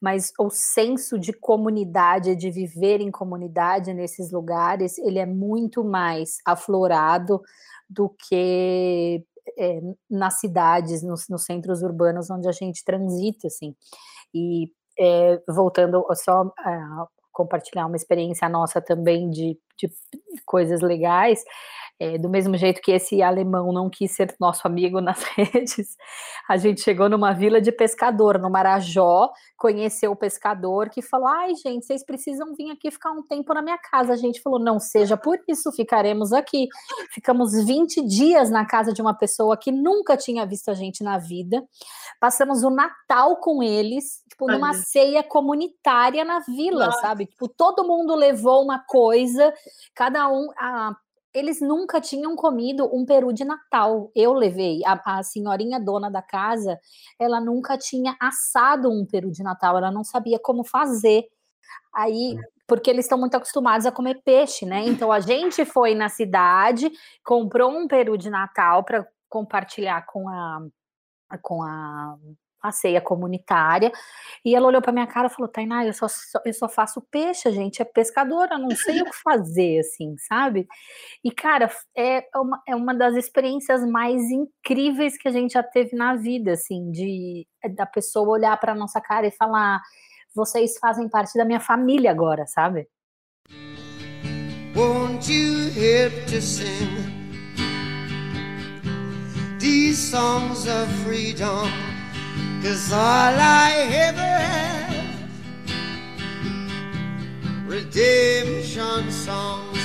[0.01, 6.39] mas o senso de comunidade, de viver em comunidade nesses lugares, ele é muito mais
[6.45, 7.41] aflorado
[7.89, 9.25] do que
[9.59, 13.75] é, nas cidades, nos, nos, centros urbanos onde a gente transita, assim.
[14.33, 19.91] E é, voltando só uh, compartilhar uma experiência nossa também de, de
[20.47, 21.43] coisas legais.
[22.01, 25.97] É, do mesmo jeito que esse alemão não quis ser nosso amigo nas redes,
[26.49, 31.55] a gente chegou numa vila de pescador, no Marajó, conheceu o pescador que falou: Ai,
[31.55, 34.13] gente, vocês precisam vir aqui ficar um tempo na minha casa.
[34.13, 36.67] A gente falou: Não seja por isso, ficaremos aqui.
[37.13, 41.19] Ficamos 20 dias na casa de uma pessoa que nunca tinha visto a gente na
[41.19, 41.63] vida.
[42.21, 44.79] Passamos o Natal com eles, tipo, numa Olha.
[44.79, 47.01] ceia comunitária na vila, Nossa.
[47.01, 47.27] sabe?
[47.27, 49.55] Tipo, todo mundo levou uma coisa,
[49.95, 50.49] cada um.
[50.59, 50.97] A,
[51.35, 54.11] eles nunca tinham comido um peru de Natal.
[54.15, 54.83] Eu levei.
[54.85, 56.79] A, a, senhorinha dona da casa,
[57.19, 61.25] ela nunca tinha assado um peru de Natal, ela não sabia como fazer.
[61.93, 64.87] Aí, porque eles estão muito acostumados a comer peixe, né?
[64.87, 66.91] Então a gente foi na cidade,
[67.25, 70.61] comprou um peru de Natal para compartilhar com a
[71.43, 72.17] com a
[72.65, 73.93] a ceia comunitária,
[74.45, 76.07] e ela olhou para minha cara e falou: Tainá, eu só,
[76.45, 80.67] eu só faço peixe, gente, é pescadora, não sei o que fazer, assim, sabe?
[81.23, 85.95] E, cara, é uma, é uma das experiências mais incríveis que a gente já teve
[85.95, 87.47] na vida, assim, de
[87.77, 89.81] da pessoa olhar para nossa cara e falar:
[90.35, 92.89] vocês fazem parte da minha família agora, sabe?
[94.75, 96.89] Won't you help to sing
[99.61, 101.69] these songs of freedom?
[102.65, 104.95] Cause all I ever have
[107.69, 109.85] Redemption songs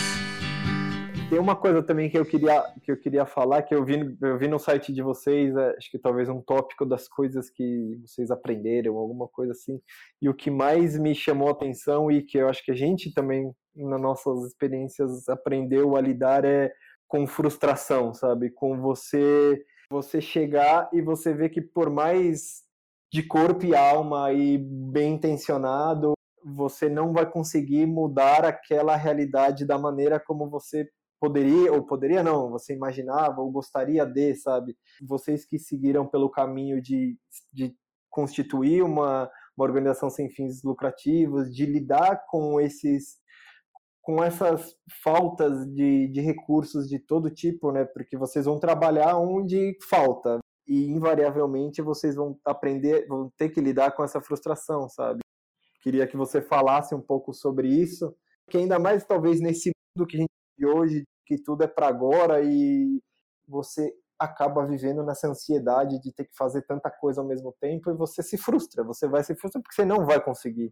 [1.29, 4.37] Tem uma coisa também que eu queria, que eu queria falar, que eu vi, eu
[4.37, 8.31] vi no site de vocês, é, acho que talvez um tópico das coisas que vocês
[8.31, 9.81] aprenderam, alguma coisa assim.
[10.21, 13.13] E o que mais me chamou a atenção e que eu acho que a gente
[13.13, 16.71] também, nas nossas experiências, aprendeu a lidar é
[17.09, 18.49] com frustração, sabe?
[18.49, 19.61] Com você
[19.91, 22.68] você chegar e você ver que por mais
[23.11, 29.77] de corpo e alma e bem intencionado, você não vai conseguir mudar aquela realidade da
[29.77, 30.87] maneira como você
[31.19, 34.77] poderia, ou poderia não, você imaginava ou gostaria de, sabe?
[35.05, 37.17] Vocês que seguiram pelo caminho de,
[37.51, 37.75] de
[38.09, 43.19] constituir uma, uma organização sem fins lucrativos, de lidar com esses
[44.01, 47.85] com essas faltas de, de recursos de todo tipo, né?
[47.85, 50.39] Porque vocês vão trabalhar onde falta
[50.69, 55.19] e invariavelmente vocês vão aprender, vão ter que lidar com essa frustração, sabe?
[55.81, 58.15] Queria que você falasse um pouco sobre isso,
[58.47, 61.87] que ainda mais talvez nesse mundo que a gente vive hoje, que tudo é para
[61.87, 63.01] agora e
[63.47, 67.95] você acaba vivendo nessa ansiedade de ter que fazer tanta coisa ao mesmo tempo e
[67.95, 70.71] você se frustra, você vai se frustrar porque você não vai conseguir.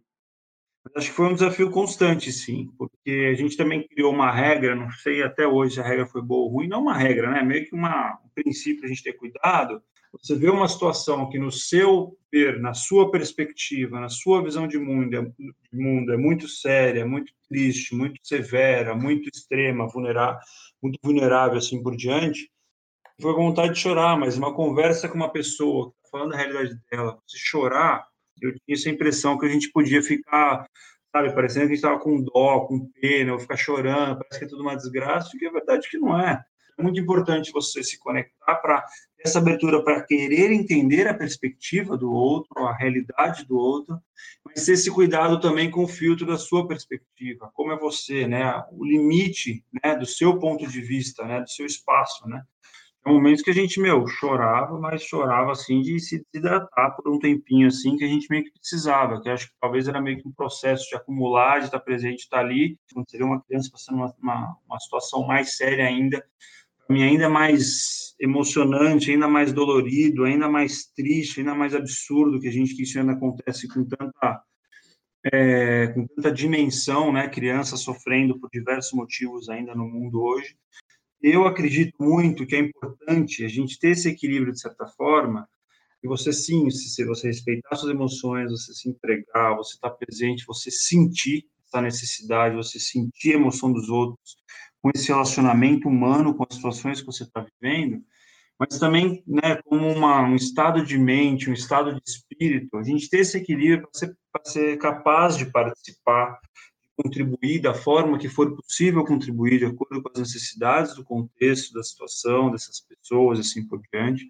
[0.96, 4.90] Acho que foi um desafio constante, sim, porque a gente também criou uma regra, não
[4.90, 7.42] sei até hoje se a regra foi boa ou ruim, não uma regra, né?
[7.42, 9.82] Meio que uma, um princípio a gente ter cuidado.
[10.12, 14.78] Você vê uma situação que no seu ver, na sua perspectiva, na sua visão de
[14.78, 20.40] mundo, é, de mundo é muito séria, muito triste, muito severa, muito extrema, vulnerável,
[20.82, 22.50] muito vulnerável assim por diante,
[23.20, 27.18] foi vontade de chorar, mas uma conversa com uma pessoa está falando a realidade dela,
[27.26, 28.06] se chorar,
[28.42, 30.66] eu tinha essa impressão que a gente podia ficar,
[31.12, 34.44] sabe, parecendo que a gente estava com dó, com pena, ou ficar chorando, parece que
[34.44, 36.42] é tudo uma desgraça, e que é verdade que não é.
[36.78, 38.84] É muito importante você se conectar para
[39.18, 44.00] essa abertura para querer entender a perspectiva do outro, a realidade do outro,
[44.44, 48.62] mas ter esse cuidado também com o filtro da sua perspectiva, como é você, né,
[48.70, 52.44] o limite, né, do seu ponto de vista, né, do seu espaço, né
[53.08, 57.68] momentos que a gente, meu, chorava, mas chorava, assim, de se desidratar por um tempinho,
[57.68, 60.32] assim, que a gente meio que precisava, que acho que talvez era meio que um
[60.32, 64.14] processo de acumular, de estar presente, de estar ali, quando seria uma criança passando uma,
[64.22, 66.24] uma, uma situação mais séria ainda,
[66.86, 72.48] para mim ainda mais emocionante, ainda mais dolorido, ainda mais triste, ainda mais absurdo que
[72.48, 74.42] a gente que isso ainda acontece com tanta
[75.32, 80.56] é, com tanta dimensão, né, crianças sofrendo por diversos motivos ainda no mundo hoje,
[81.22, 85.48] eu acredito muito que é importante a gente ter esse equilíbrio de certa forma,
[86.02, 90.46] e você sim, se você respeitar suas emoções, você se entregar, você estar tá presente,
[90.46, 94.36] você sentir essa necessidade, você sentir a emoção dos outros,
[94.80, 98.02] com esse relacionamento humano, com as situações que você está vivendo,
[98.58, 103.08] mas também, né, como uma, um estado de mente, um estado de espírito, a gente
[103.08, 106.38] ter esse equilíbrio para ser, ser capaz de participar,
[107.00, 111.82] contribuir da forma que for possível contribuir, de acordo com as necessidades do contexto, da
[111.82, 114.28] situação, dessas pessoas, assim por diante.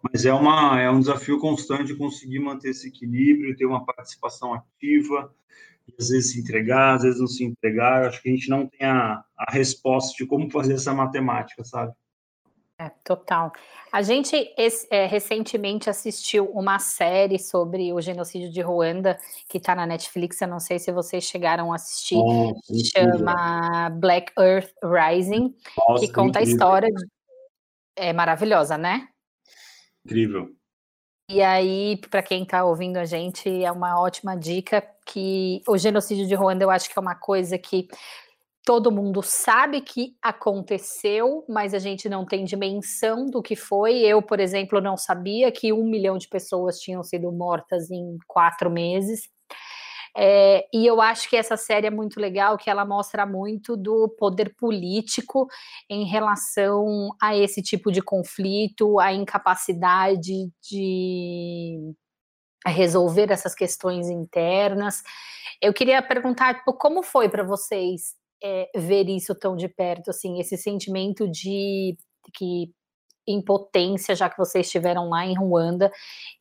[0.00, 5.34] Mas é, uma, é um desafio constante conseguir manter esse equilíbrio, ter uma participação ativa,
[5.98, 8.06] às vezes se entregar, às vezes não se entregar.
[8.06, 11.92] Acho que a gente não tem a, a resposta de como fazer essa matemática, sabe?
[12.80, 13.52] É, total.
[13.92, 14.34] A gente
[14.90, 19.18] é, recentemente assistiu uma série sobre o genocídio de Ruanda,
[19.50, 20.40] que está na Netflix.
[20.40, 22.16] Eu não sei se vocês chegaram a assistir.
[22.16, 22.54] Oh,
[22.96, 26.40] chama Black Earth Rising, Nossa, que conta incrível.
[26.40, 26.88] a história.
[26.88, 27.06] De...
[27.96, 29.08] É maravilhosa, né?
[30.06, 30.48] Incrível.
[31.28, 36.26] E aí, para quem está ouvindo a gente, é uma ótima dica que o genocídio
[36.26, 37.88] de Ruanda eu acho que é uma coisa que
[38.70, 43.98] todo mundo sabe que aconteceu, mas a gente não tem dimensão do que foi.
[43.98, 48.70] Eu, por exemplo, não sabia que um milhão de pessoas tinham sido mortas em quatro
[48.70, 49.28] meses.
[50.16, 54.08] É, e eu acho que essa série é muito legal, que ela mostra muito do
[54.16, 55.48] poder político
[55.90, 61.92] em relação a esse tipo de conflito, a incapacidade de
[62.64, 65.02] resolver essas questões internas.
[65.60, 70.40] Eu queria perguntar tipo, como foi para vocês é, ver isso tão de perto, assim,
[70.40, 71.96] esse sentimento de
[72.34, 72.72] que
[73.26, 75.90] impotência, já que vocês estiveram lá em Ruanda,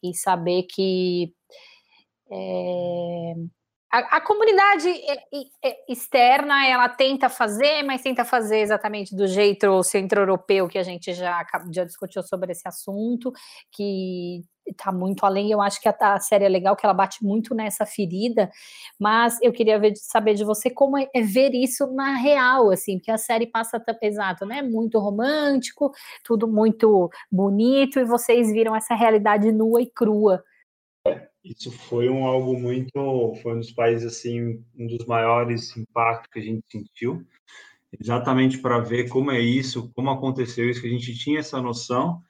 [0.04, 1.34] e saber que
[2.32, 3.34] é,
[3.92, 4.88] a, a, comunidade
[5.88, 11.44] externa ela tenta fazer, mas tenta fazer exatamente do jeito centro-europeu que a gente já,
[11.72, 13.32] já discutiu sobre esse assunto,
[13.72, 15.52] que está muito além.
[15.52, 18.50] Eu acho que a, a, série é legal, que ela bate muito nessa ferida,
[19.00, 22.98] mas eu queria ver, saber de você como é, é ver isso na real, assim,
[22.98, 24.62] porque a série passa, exato, né?
[24.62, 25.92] Muito romântico,
[26.24, 30.44] tudo muito bonito, e vocês viram essa realidade nua e crua.
[31.44, 36.40] Isso foi um algo muito, foi um dos países assim, um dos maiores impactos que
[36.40, 37.26] a gente sentiu.
[38.00, 42.22] exatamente para ver como é isso, como aconteceu isso, que a gente tinha essa noção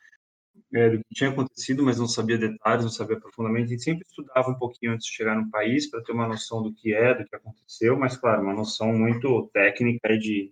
[0.74, 3.66] é, do que tinha acontecido, mas não sabia detalhes, não sabia profundamente.
[3.66, 6.62] A gente sempre estudava um pouquinho antes de chegar no país para ter uma noção
[6.62, 10.52] do que é, do que aconteceu, mas, claro, uma noção muito técnica de,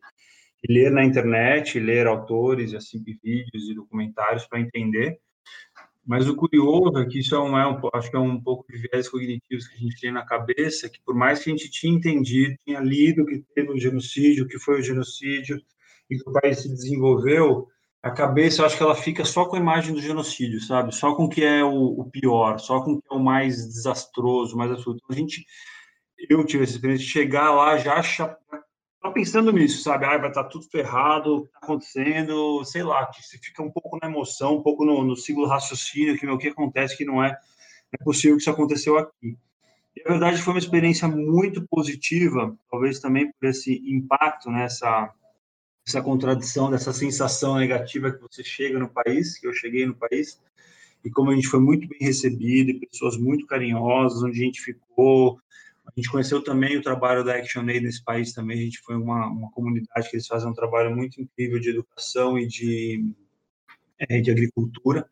[0.63, 5.19] de ler na internet, ler autores, assim, vídeos e documentários para entender.
[6.05, 8.65] Mas o curioso é que isso é um, é um, acho que é um pouco
[8.71, 11.69] de viés cognitivos que a gente tem na cabeça, que por mais que a gente
[11.69, 15.61] tinha entendido, tinha lido que teve o genocídio, que foi o genocídio,
[16.09, 17.67] e que o país se desenvolveu,
[18.07, 20.93] a cabeça, eu acho que ela fica só com a imagem do genocídio, sabe?
[20.95, 23.55] Só com o que é o, o pior, só com o que é o mais
[23.67, 25.01] desastroso, mais absoluto.
[25.03, 25.45] Então, a gente,
[26.29, 28.01] eu tive essa experiência de chegar lá já
[29.01, 30.05] tá pensando nisso, sabe?
[30.05, 34.07] Ah, vai estar tá tudo ferrado, tá acontecendo, sei lá, você fica um pouco na
[34.09, 37.37] emoção, um pouco no, no ciclo raciocínio, que meu, o que acontece que não é,
[37.93, 39.37] é possível que isso aconteceu aqui.
[39.95, 45.11] E a verdade foi uma experiência muito positiva, talvez também por esse impacto nessa
[45.87, 50.37] essa contradição, dessa sensação negativa que você chega no país, que eu cheguei no país,
[51.03, 54.61] e como a gente foi muito bem recebido, e pessoas muito carinhosas, onde a gente
[54.61, 55.39] ficou,
[55.85, 59.27] a gente conheceu também o trabalho da ActionAid nesse país também, a gente foi uma,
[59.27, 63.05] uma comunidade que eles fazem um trabalho muito incrível de educação e de,
[63.97, 65.07] é, de agricultura,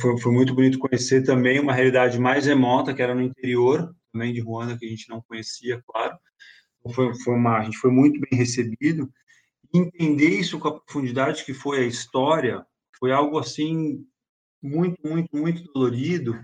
[0.00, 4.32] foi, foi muito bonito conhecer também uma realidade mais remota, que era no interior, também
[4.32, 6.18] de Ruanda, que a gente não conhecia, claro,
[6.92, 9.08] foi, foi uma, a gente foi muito bem recebido,
[9.76, 12.64] entender isso com a profundidade que foi a história
[12.98, 14.04] foi algo assim
[14.62, 16.34] muito, muito, muito dolorido,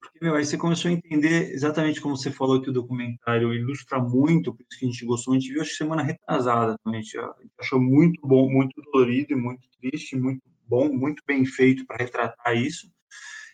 [0.00, 3.98] porque meu, aí você começou a entender exatamente como você falou que o documentário ilustra
[3.98, 7.02] muito, por isso que a gente gostou, a gente viu acho semana retrasada também, a
[7.02, 7.18] gente
[7.58, 12.56] achou muito bom, muito dolorido e muito triste, muito bom, muito bem feito para retratar
[12.56, 12.90] isso.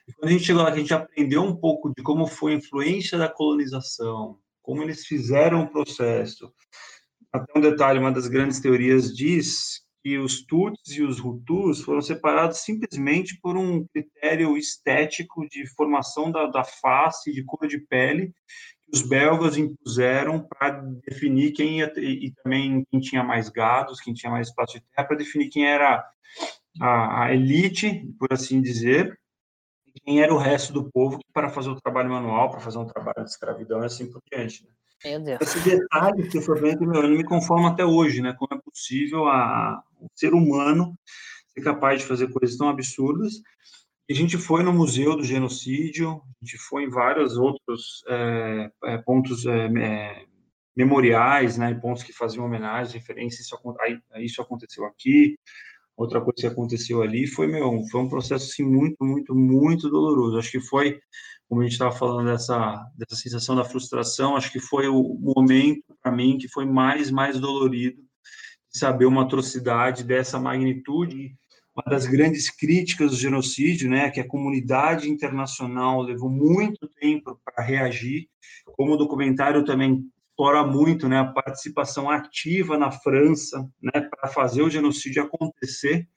[0.06, 2.56] E quando a gente chegou lá, a gente aprendeu um pouco de como foi a
[2.56, 6.52] influência da colonização, como eles fizeram o processo,
[7.34, 12.00] até um detalhe, uma das grandes teorias diz que os Tutsis e os Hutus foram
[12.00, 18.32] separados simplesmente por um critério estético de formação da, da face, de cor de pele,
[18.84, 24.00] que os belgas impuseram para definir quem ia, e, e também quem tinha mais gados,
[24.00, 26.08] quem tinha mais espaço de terra, para definir quem era
[26.80, 29.18] a, a, elite, por assim dizer,
[29.92, 32.86] e quem era o resto do povo para fazer o trabalho manual, para fazer um
[32.86, 34.64] trabalho de escravidão e assim por diante.
[34.64, 34.70] Né?
[35.40, 38.34] Esse detalhe que foi bem, meu, ele me conforma até hoje, né?
[38.38, 40.96] Como é possível a, o ser humano
[41.54, 43.34] ser capaz de fazer coisas tão absurdas.
[44.08, 48.70] E a gente foi no Museu do Genocídio, a gente foi em vários outros é,
[48.84, 50.24] é, pontos é, é
[50.76, 51.72] memoriais, né?
[51.74, 53.56] Pontos que faziam homenagem, referência, isso,
[54.18, 55.38] isso aconteceu aqui,
[55.96, 60.38] outra coisa que aconteceu ali, foi, meu, foi um processo, assim, muito, muito, muito doloroso.
[60.38, 61.00] Acho que foi
[61.48, 65.84] como a gente estava falando dessa, dessa sensação da frustração, acho que foi o momento
[66.02, 68.00] para mim que foi mais mais dolorido
[68.72, 71.36] de saber uma atrocidade dessa magnitude.
[71.76, 77.64] Uma das grandes críticas do genocídio, né, que a comunidade internacional levou muito tempo para
[77.64, 78.28] reagir,
[78.76, 84.62] como o documentário também explora muito, né, a participação ativa na França, né, para fazer
[84.62, 86.08] o genocídio acontecer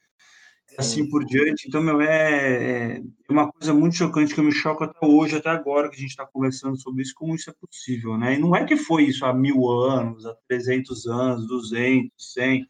[0.78, 1.68] assim por diante.
[1.68, 3.02] Então, meu, é, é
[3.32, 6.12] uma coisa muito chocante que eu me choco até hoje, até agora que a gente
[6.12, 8.36] está conversando sobre isso, como isso é possível, né?
[8.36, 12.68] E não é que foi isso há mil anos, há 300 anos, 200, 100.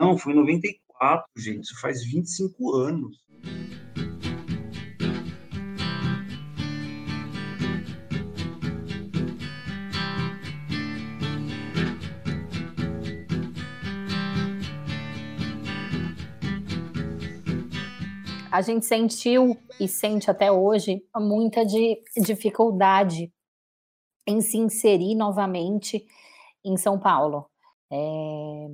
[0.00, 1.64] Não, foi em 94, gente.
[1.64, 3.24] Isso faz 25 anos.
[18.50, 23.32] A gente sentiu e sente até hoje muita de, dificuldade
[24.26, 26.06] em se inserir novamente
[26.64, 27.46] em São Paulo.
[27.90, 28.66] É,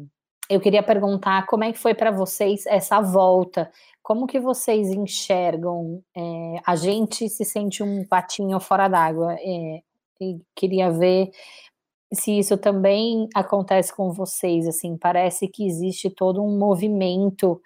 [0.48, 3.70] eu queria perguntar como é que foi para vocês essa volta,
[4.02, 6.02] como que vocês enxergam?
[6.16, 9.34] É, a gente se sente um patinho fora d'água.
[9.38, 9.82] É,
[10.20, 11.30] e queria ver
[12.12, 14.66] se isso também acontece com vocês.
[14.66, 17.60] Assim, parece que existe todo um movimento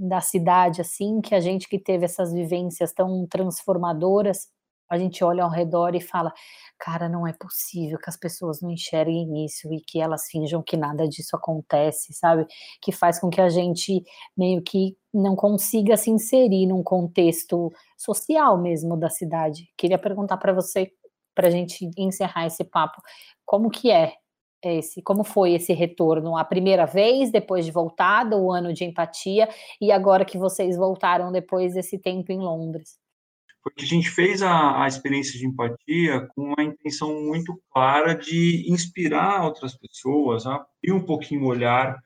[0.00, 4.48] da cidade, assim, que a gente que teve essas vivências tão transformadoras,
[4.88, 6.32] a gente olha ao redor e fala,
[6.78, 10.76] cara, não é possível que as pessoas não enxerguem isso e que elas finjam que
[10.76, 12.46] nada disso acontece, sabe?
[12.82, 14.02] Que faz com que a gente
[14.36, 19.68] meio que não consiga se inserir num contexto social mesmo da cidade.
[19.76, 20.90] Queria perguntar para você,
[21.34, 23.00] para a gente encerrar esse papo,
[23.44, 24.14] como que é
[24.62, 26.36] esse, como foi esse retorno?
[26.36, 29.48] A primeira vez, depois de voltada, o ano de empatia,
[29.80, 32.98] e agora que vocês voltaram depois desse tempo em Londres?
[33.62, 38.14] foi que a gente fez a, a experiência de empatia com uma intenção muito clara
[38.14, 41.98] de inspirar outras pessoas abrir um pouquinho o olhar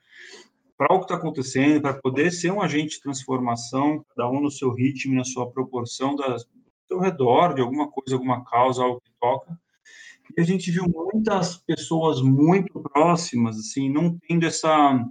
[0.77, 4.51] para o que está acontecendo, para poder ser um agente de transformação, cada um no
[4.51, 6.45] seu ritmo, na sua proporção da, do
[6.85, 9.57] seu redor, de alguma coisa, alguma causa, algo que toca.
[10.37, 15.05] E a gente viu muitas pessoas muito próximas, assim, não tendo essa,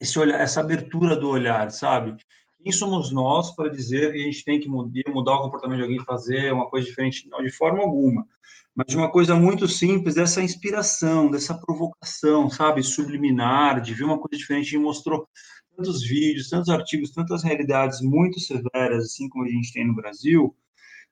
[0.00, 2.16] esse olhar, essa abertura do olhar, sabe?
[2.62, 6.04] Quem somos nós para dizer que a gente tem que mudar o comportamento de alguém,
[6.04, 7.28] fazer uma coisa diferente?
[7.28, 8.26] Não, de forma alguma.
[8.74, 12.82] Mas de uma coisa muito simples, dessa inspiração, dessa provocação, sabe?
[12.82, 14.70] Subliminar, de ver uma coisa diferente.
[14.70, 15.28] Gente mostrou
[15.76, 20.56] tantos vídeos, tantos artigos, tantas realidades muito severas, assim como a gente tem no Brasil.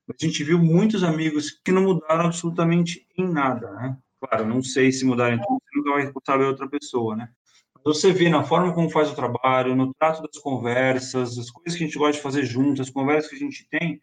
[0.09, 3.97] A gente viu muitos amigos que não mudaram absolutamente em nada, né?
[4.21, 7.29] Claro, não sei se mudarem tudo, você nunca vai saber outra pessoa, né?
[7.85, 11.85] você vê na forma como faz o trabalho, no trato das conversas, as coisas que
[11.85, 14.01] a gente gosta de fazer juntos, as conversas que a gente tem,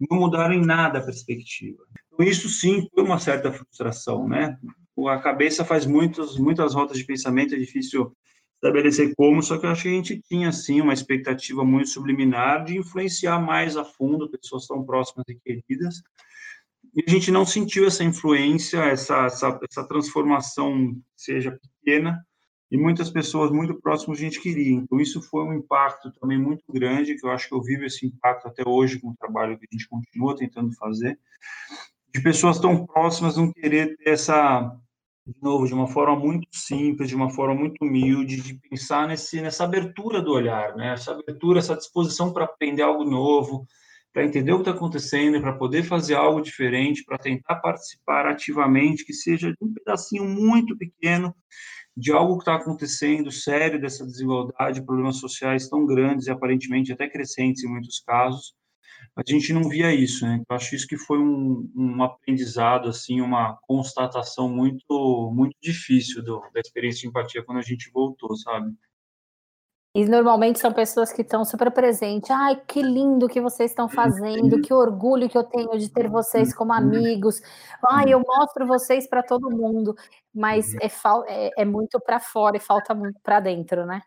[0.00, 1.84] não mudaram em nada a perspectiva.
[2.12, 4.58] Então, isso sim foi uma certa frustração, né?
[5.08, 8.12] A cabeça faz muitas, muitas rotas de pensamento, é difícil
[8.64, 12.64] estabelecer como, só que eu acho que a gente tinha, sim, uma expectativa muito subliminar
[12.64, 16.02] de influenciar mais a fundo pessoas tão próximas e queridas,
[16.96, 22.24] e a gente não sentiu essa influência, essa, essa, essa transformação, seja pequena,
[22.70, 24.72] e muitas pessoas muito próximas a gente queria.
[24.72, 28.06] Então, isso foi um impacto também muito grande, que eu acho que eu vivo esse
[28.06, 31.18] impacto até hoje com o trabalho que a gente continua tentando fazer,
[32.14, 34.74] de pessoas tão próximas não querer ter essa,
[35.26, 39.40] de novo, de uma forma muito simples, de uma forma muito humilde, de pensar nesse,
[39.40, 40.92] nessa abertura do olhar, né?
[40.92, 43.66] essa abertura, essa disposição para aprender algo novo,
[44.12, 49.04] para entender o que está acontecendo, para poder fazer algo diferente, para tentar participar ativamente,
[49.04, 51.34] que seja de um pedacinho muito pequeno
[51.96, 57.08] de algo que está acontecendo sério dessa desigualdade, problemas sociais tão grandes e aparentemente até
[57.08, 58.54] crescentes em muitos casos,
[59.16, 60.42] a gente não via isso, né?
[60.48, 66.40] Eu acho isso que foi um, um aprendizado, assim, uma constatação muito, muito difícil do,
[66.52, 68.74] da experiência de empatia quando a gente voltou, sabe?
[69.96, 72.28] E normalmente são pessoas que estão super presentes.
[72.28, 76.52] Ai, que lindo que vocês estão fazendo, que orgulho que eu tenho de ter vocês
[76.52, 77.40] como amigos.
[77.90, 79.94] Ai, eu mostro vocês para todo mundo.
[80.34, 80.88] Mas é,
[81.28, 84.02] é, é muito para fora e falta muito para dentro, né?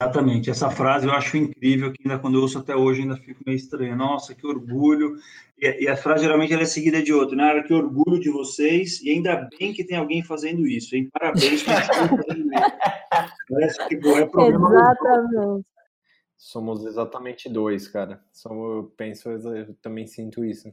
[0.00, 3.42] Exatamente, essa frase eu acho incrível, que ainda quando eu ouço até hoje ainda fico
[3.44, 3.96] meio estranho.
[3.96, 5.16] Nossa, que orgulho.
[5.58, 7.62] E, e a frase geralmente ela é seguida de outra, né?
[7.64, 11.08] Que orgulho de vocês, e ainda bem que tem alguém fazendo isso, hein?
[11.12, 11.66] Parabéns isso.
[13.50, 15.66] Parece que é problema Exatamente.
[16.36, 18.22] Somos exatamente dois, cara.
[18.32, 20.72] Somos, eu penso, eu também sinto isso.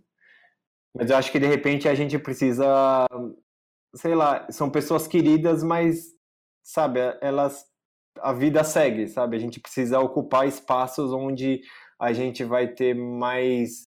[0.94, 3.08] Mas eu acho que de repente a gente precisa,
[3.96, 6.14] sei lá, são pessoas queridas, mas,
[6.62, 7.66] sabe, elas
[8.22, 9.36] a vida segue, sabe?
[9.36, 11.62] A gente precisa ocupar espaços onde
[12.00, 13.88] a gente vai ter mais,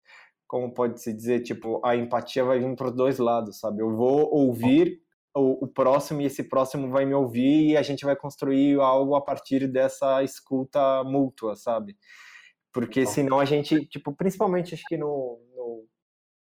[0.46, 3.82] como pode se dizer, tipo, a empatia vai vir para os dois lados, sabe?
[3.82, 5.00] Eu vou ouvir
[5.34, 9.14] o, o, próximo e esse próximo vai me ouvir e a gente vai construir algo
[9.14, 11.96] a partir dessa escuta mútua, sabe?
[12.72, 15.38] Porque senão a gente, tipo, principalmente acho que no,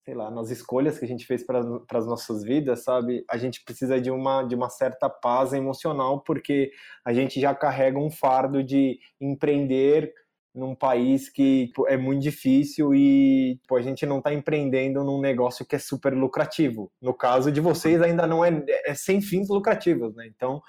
[0.09, 3.23] sei lá, nas escolhas que a gente fez para as nossas vidas, sabe?
[3.29, 6.71] A gente precisa de uma, de uma certa paz emocional, porque
[7.05, 10.11] a gente já carrega um fardo de empreender
[10.55, 15.21] num país que tipo, é muito difícil e tipo, a gente não está empreendendo num
[15.21, 16.91] negócio que é super lucrativo.
[17.03, 20.27] No caso de vocês, ainda não é, é sem fins lucrativos, né?
[20.35, 20.63] Então,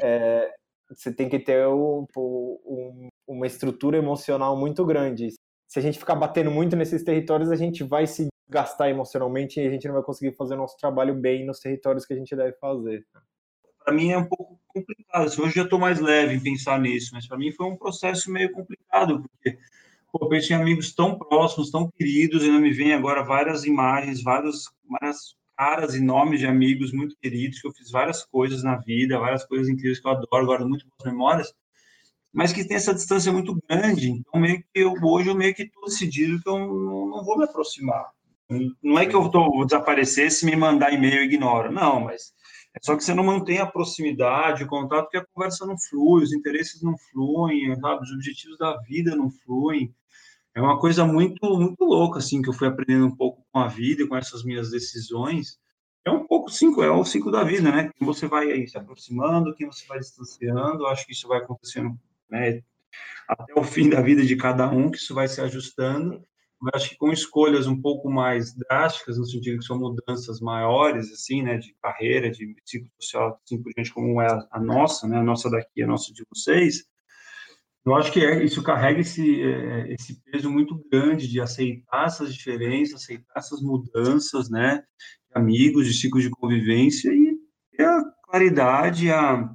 [0.00, 0.52] é,
[0.88, 5.30] você tem que ter o, o, uma estrutura emocional muito grande.
[5.68, 9.66] Se a gente ficar batendo muito nesses territórios, a gente vai se gastar emocionalmente e
[9.66, 12.52] a gente não vai conseguir fazer nosso trabalho bem nos territórios que a gente deve
[12.54, 13.06] fazer.
[13.84, 15.26] Para mim é um pouco complicado.
[15.42, 18.52] Hoje já estou mais leve em pensar nisso, mas para mim foi um processo meio
[18.52, 19.58] complicado, porque
[20.12, 24.22] pô, eu em amigos tão próximos, tão queridos, e não me vem agora várias imagens,
[24.22, 28.76] várias, várias caras e nomes de amigos muito queridos, que eu fiz várias coisas na
[28.76, 31.52] vida, várias coisas incríveis que eu adoro, guardo muito boas memórias,
[32.32, 34.10] mas que tem essa distância muito grande.
[34.10, 37.36] Então, meio que eu, hoje eu meio que estou decidido que eu não, não vou
[37.36, 38.12] me aproximar.
[38.82, 41.70] Não é que eu vou desaparecer se me mandar e-mail eu ignoro.
[41.70, 42.32] Não, mas
[42.74, 46.22] é só que você não mantém a proximidade, o contato, porque a conversa não flui,
[46.22, 48.02] os interesses não fluem, sabe?
[48.02, 49.94] os objetivos da vida não fluem.
[50.54, 53.68] É uma coisa muito, muito louca, assim, que eu fui aprendendo um pouco com a
[53.68, 55.58] vida, com essas minhas decisões.
[56.04, 57.90] É um pouco cinco, é o ciclo da vida, né?
[57.96, 61.98] Quem você vai aí se aproximando, quem você vai distanciando, acho que isso vai acontecendo
[62.30, 62.62] né,
[63.28, 66.24] até o fim da vida de cada um, que isso vai se ajustando
[66.60, 71.12] eu acho que com escolhas um pouco mais drásticas, no sentido que são mudanças maiores,
[71.12, 75.18] assim, né, de carreira, de ciclo social, assim por diante, como é a, nossa, né,
[75.18, 76.84] a nossa daqui, a nossa de vocês,
[77.86, 82.34] Eu acho que é, isso carrega esse, é, esse peso muito grande de aceitar essas
[82.34, 84.84] diferenças, aceitar essas mudanças, né?
[85.30, 89.48] De amigos, de ciclos de convivência e a claridade, a,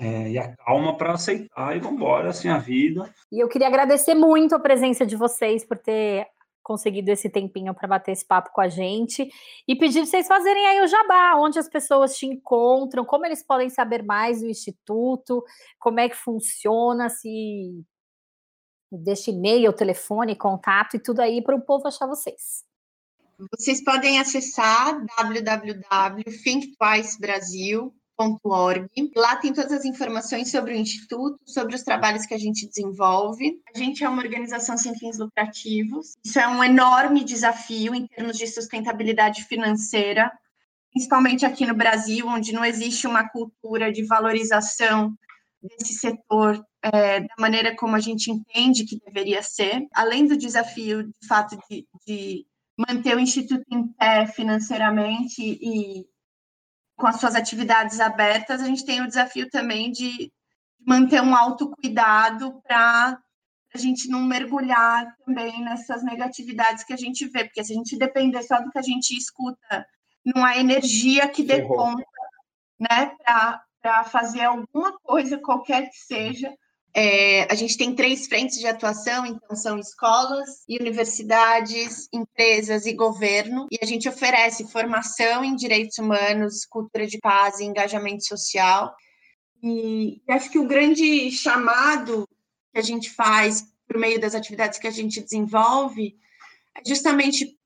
[0.00, 3.14] é, e a calma para aceitar e vamos embora, assim, a vida.
[3.30, 6.26] E eu queria agradecer muito a presença de vocês por ter
[6.62, 9.30] conseguido esse tempinho para bater esse papo com a gente
[9.68, 13.68] e pedir vocês fazerem aí o jabá, onde as pessoas te encontram, como eles podem
[13.68, 15.44] saber mais do Instituto,
[15.78, 17.84] como é que funciona, se
[18.90, 22.64] deixa e-mail, telefone, contato e tudo aí para o povo achar vocês.
[23.54, 27.99] Vocês podem acessar www.thinktwicebrasil.com
[29.16, 33.60] Lá tem todas as informações sobre o Instituto, sobre os trabalhos que a gente desenvolve.
[33.74, 36.14] A gente é uma organização sem fins lucrativos.
[36.22, 40.30] Isso é um enorme desafio em termos de sustentabilidade financeira,
[40.92, 45.14] principalmente aqui no Brasil, onde não existe uma cultura de valorização
[45.62, 49.86] desse setor é, da maneira como a gente entende que deveria ser.
[49.94, 52.46] Além do desafio, de fato, de, de
[52.76, 56.06] manter o Instituto em pé financeiramente e
[57.00, 60.30] com as suas atividades abertas, a gente tem o desafio também de
[60.86, 63.18] manter um autocuidado para
[63.72, 67.96] a gente não mergulhar também nessas negatividades que a gente vê, porque se a gente
[67.96, 69.86] depender só do que a gente escuta,
[70.24, 72.04] não há energia que dê conta,
[72.78, 73.12] né,
[73.80, 76.52] para fazer alguma coisa, qualquer que seja,
[76.92, 83.66] é, a gente tem três frentes de atuação, então são escolas universidades, empresas e governo,
[83.70, 88.92] e a gente oferece formação em direitos humanos, cultura de paz e engajamento social.
[89.62, 92.26] E acho que o grande chamado
[92.72, 96.16] que a gente faz por meio das atividades que a gente desenvolve
[96.76, 97.56] é justamente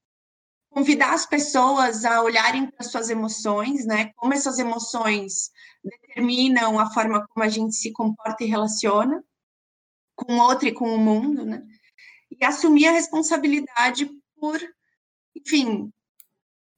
[0.74, 4.10] convidar as pessoas a olharem para suas emoções, né?
[4.16, 5.52] Como essas emoções
[5.82, 9.22] determinam a forma como a gente se comporta e relaciona
[10.16, 11.62] com o outro e com o mundo, né?
[12.28, 14.60] E assumir a responsabilidade por,
[15.36, 15.92] enfim,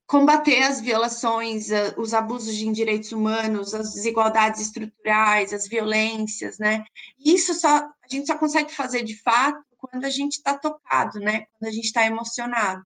[0.06, 6.84] combater as violações, os abusos de direitos humanos, as desigualdades estruturais, as violências, né?
[7.18, 11.46] Isso só a gente só consegue fazer de fato quando a gente está tocado, né?
[11.52, 12.84] Quando a gente está emocionado.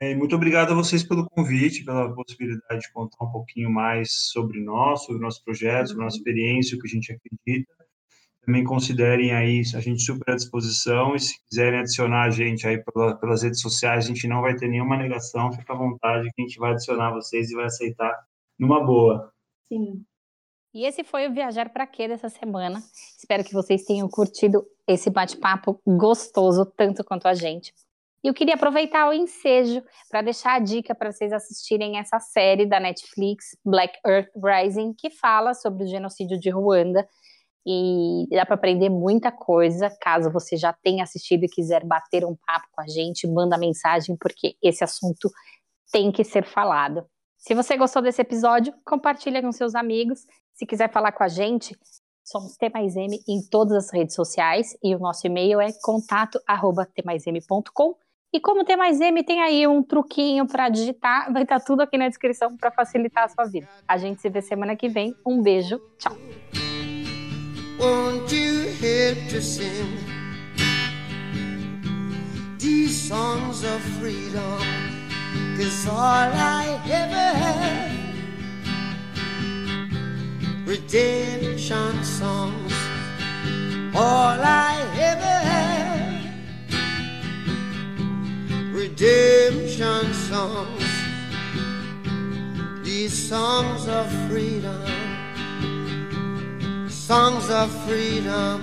[0.00, 4.60] É, muito obrigado a vocês pelo convite, pela possibilidade de contar um pouquinho mais sobre
[4.60, 7.72] nós, sobre o nosso projeto, sobre a nossa experiência, o que a gente acredita.
[8.44, 12.82] Também considerem aí a gente super à disposição e se quiserem adicionar a gente aí
[13.20, 16.44] pelas redes sociais, a gente não vai ter nenhuma negação, fica à vontade que a
[16.44, 18.12] gente vai adicionar vocês e vai aceitar
[18.58, 19.32] numa boa.
[19.68, 20.04] Sim.
[20.74, 22.82] E esse foi o Viajar para Quê dessa semana.
[23.16, 27.72] Espero que vocês tenham curtido esse bate-papo gostoso, tanto quanto a gente.
[28.24, 32.66] E eu queria aproveitar o ensejo para deixar a dica para vocês assistirem essa série
[32.66, 37.04] da Netflix, Black Earth Rising, que fala sobre o genocídio de Ruanda.
[37.66, 39.90] E dá para aprender muita coisa.
[40.00, 44.16] Caso você já tenha assistido e quiser bater um papo com a gente, manda mensagem,
[44.16, 45.28] porque esse assunto
[45.92, 47.04] tem que ser falado.
[47.38, 50.24] Se você gostou desse episódio, compartilha com seus amigos.
[50.54, 51.76] Se quiser falar com a gente,
[52.24, 57.96] somos T mais M em todas as redes sociais e o nosso e-mail é contato@tmaism.com.
[58.32, 61.82] E como tem mais M, tem aí um truquinho para digitar, vai estar tá tudo
[61.82, 63.68] aqui na descrição para facilitar a sua vida.
[63.86, 65.14] A gente se vê semana que vem.
[65.26, 66.16] Um beijo, tchau.
[80.64, 82.72] Redemption songs,
[83.94, 85.71] all I ever had
[88.72, 90.84] redemption songs,
[92.82, 94.86] these songs of freedom,
[96.88, 98.62] songs of freedom.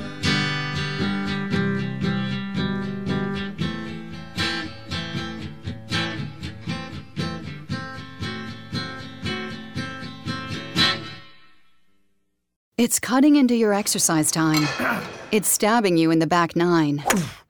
[12.77, 14.67] It's cutting into your exercise time.
[15.31, 17.03] It's stabbing you in the back nine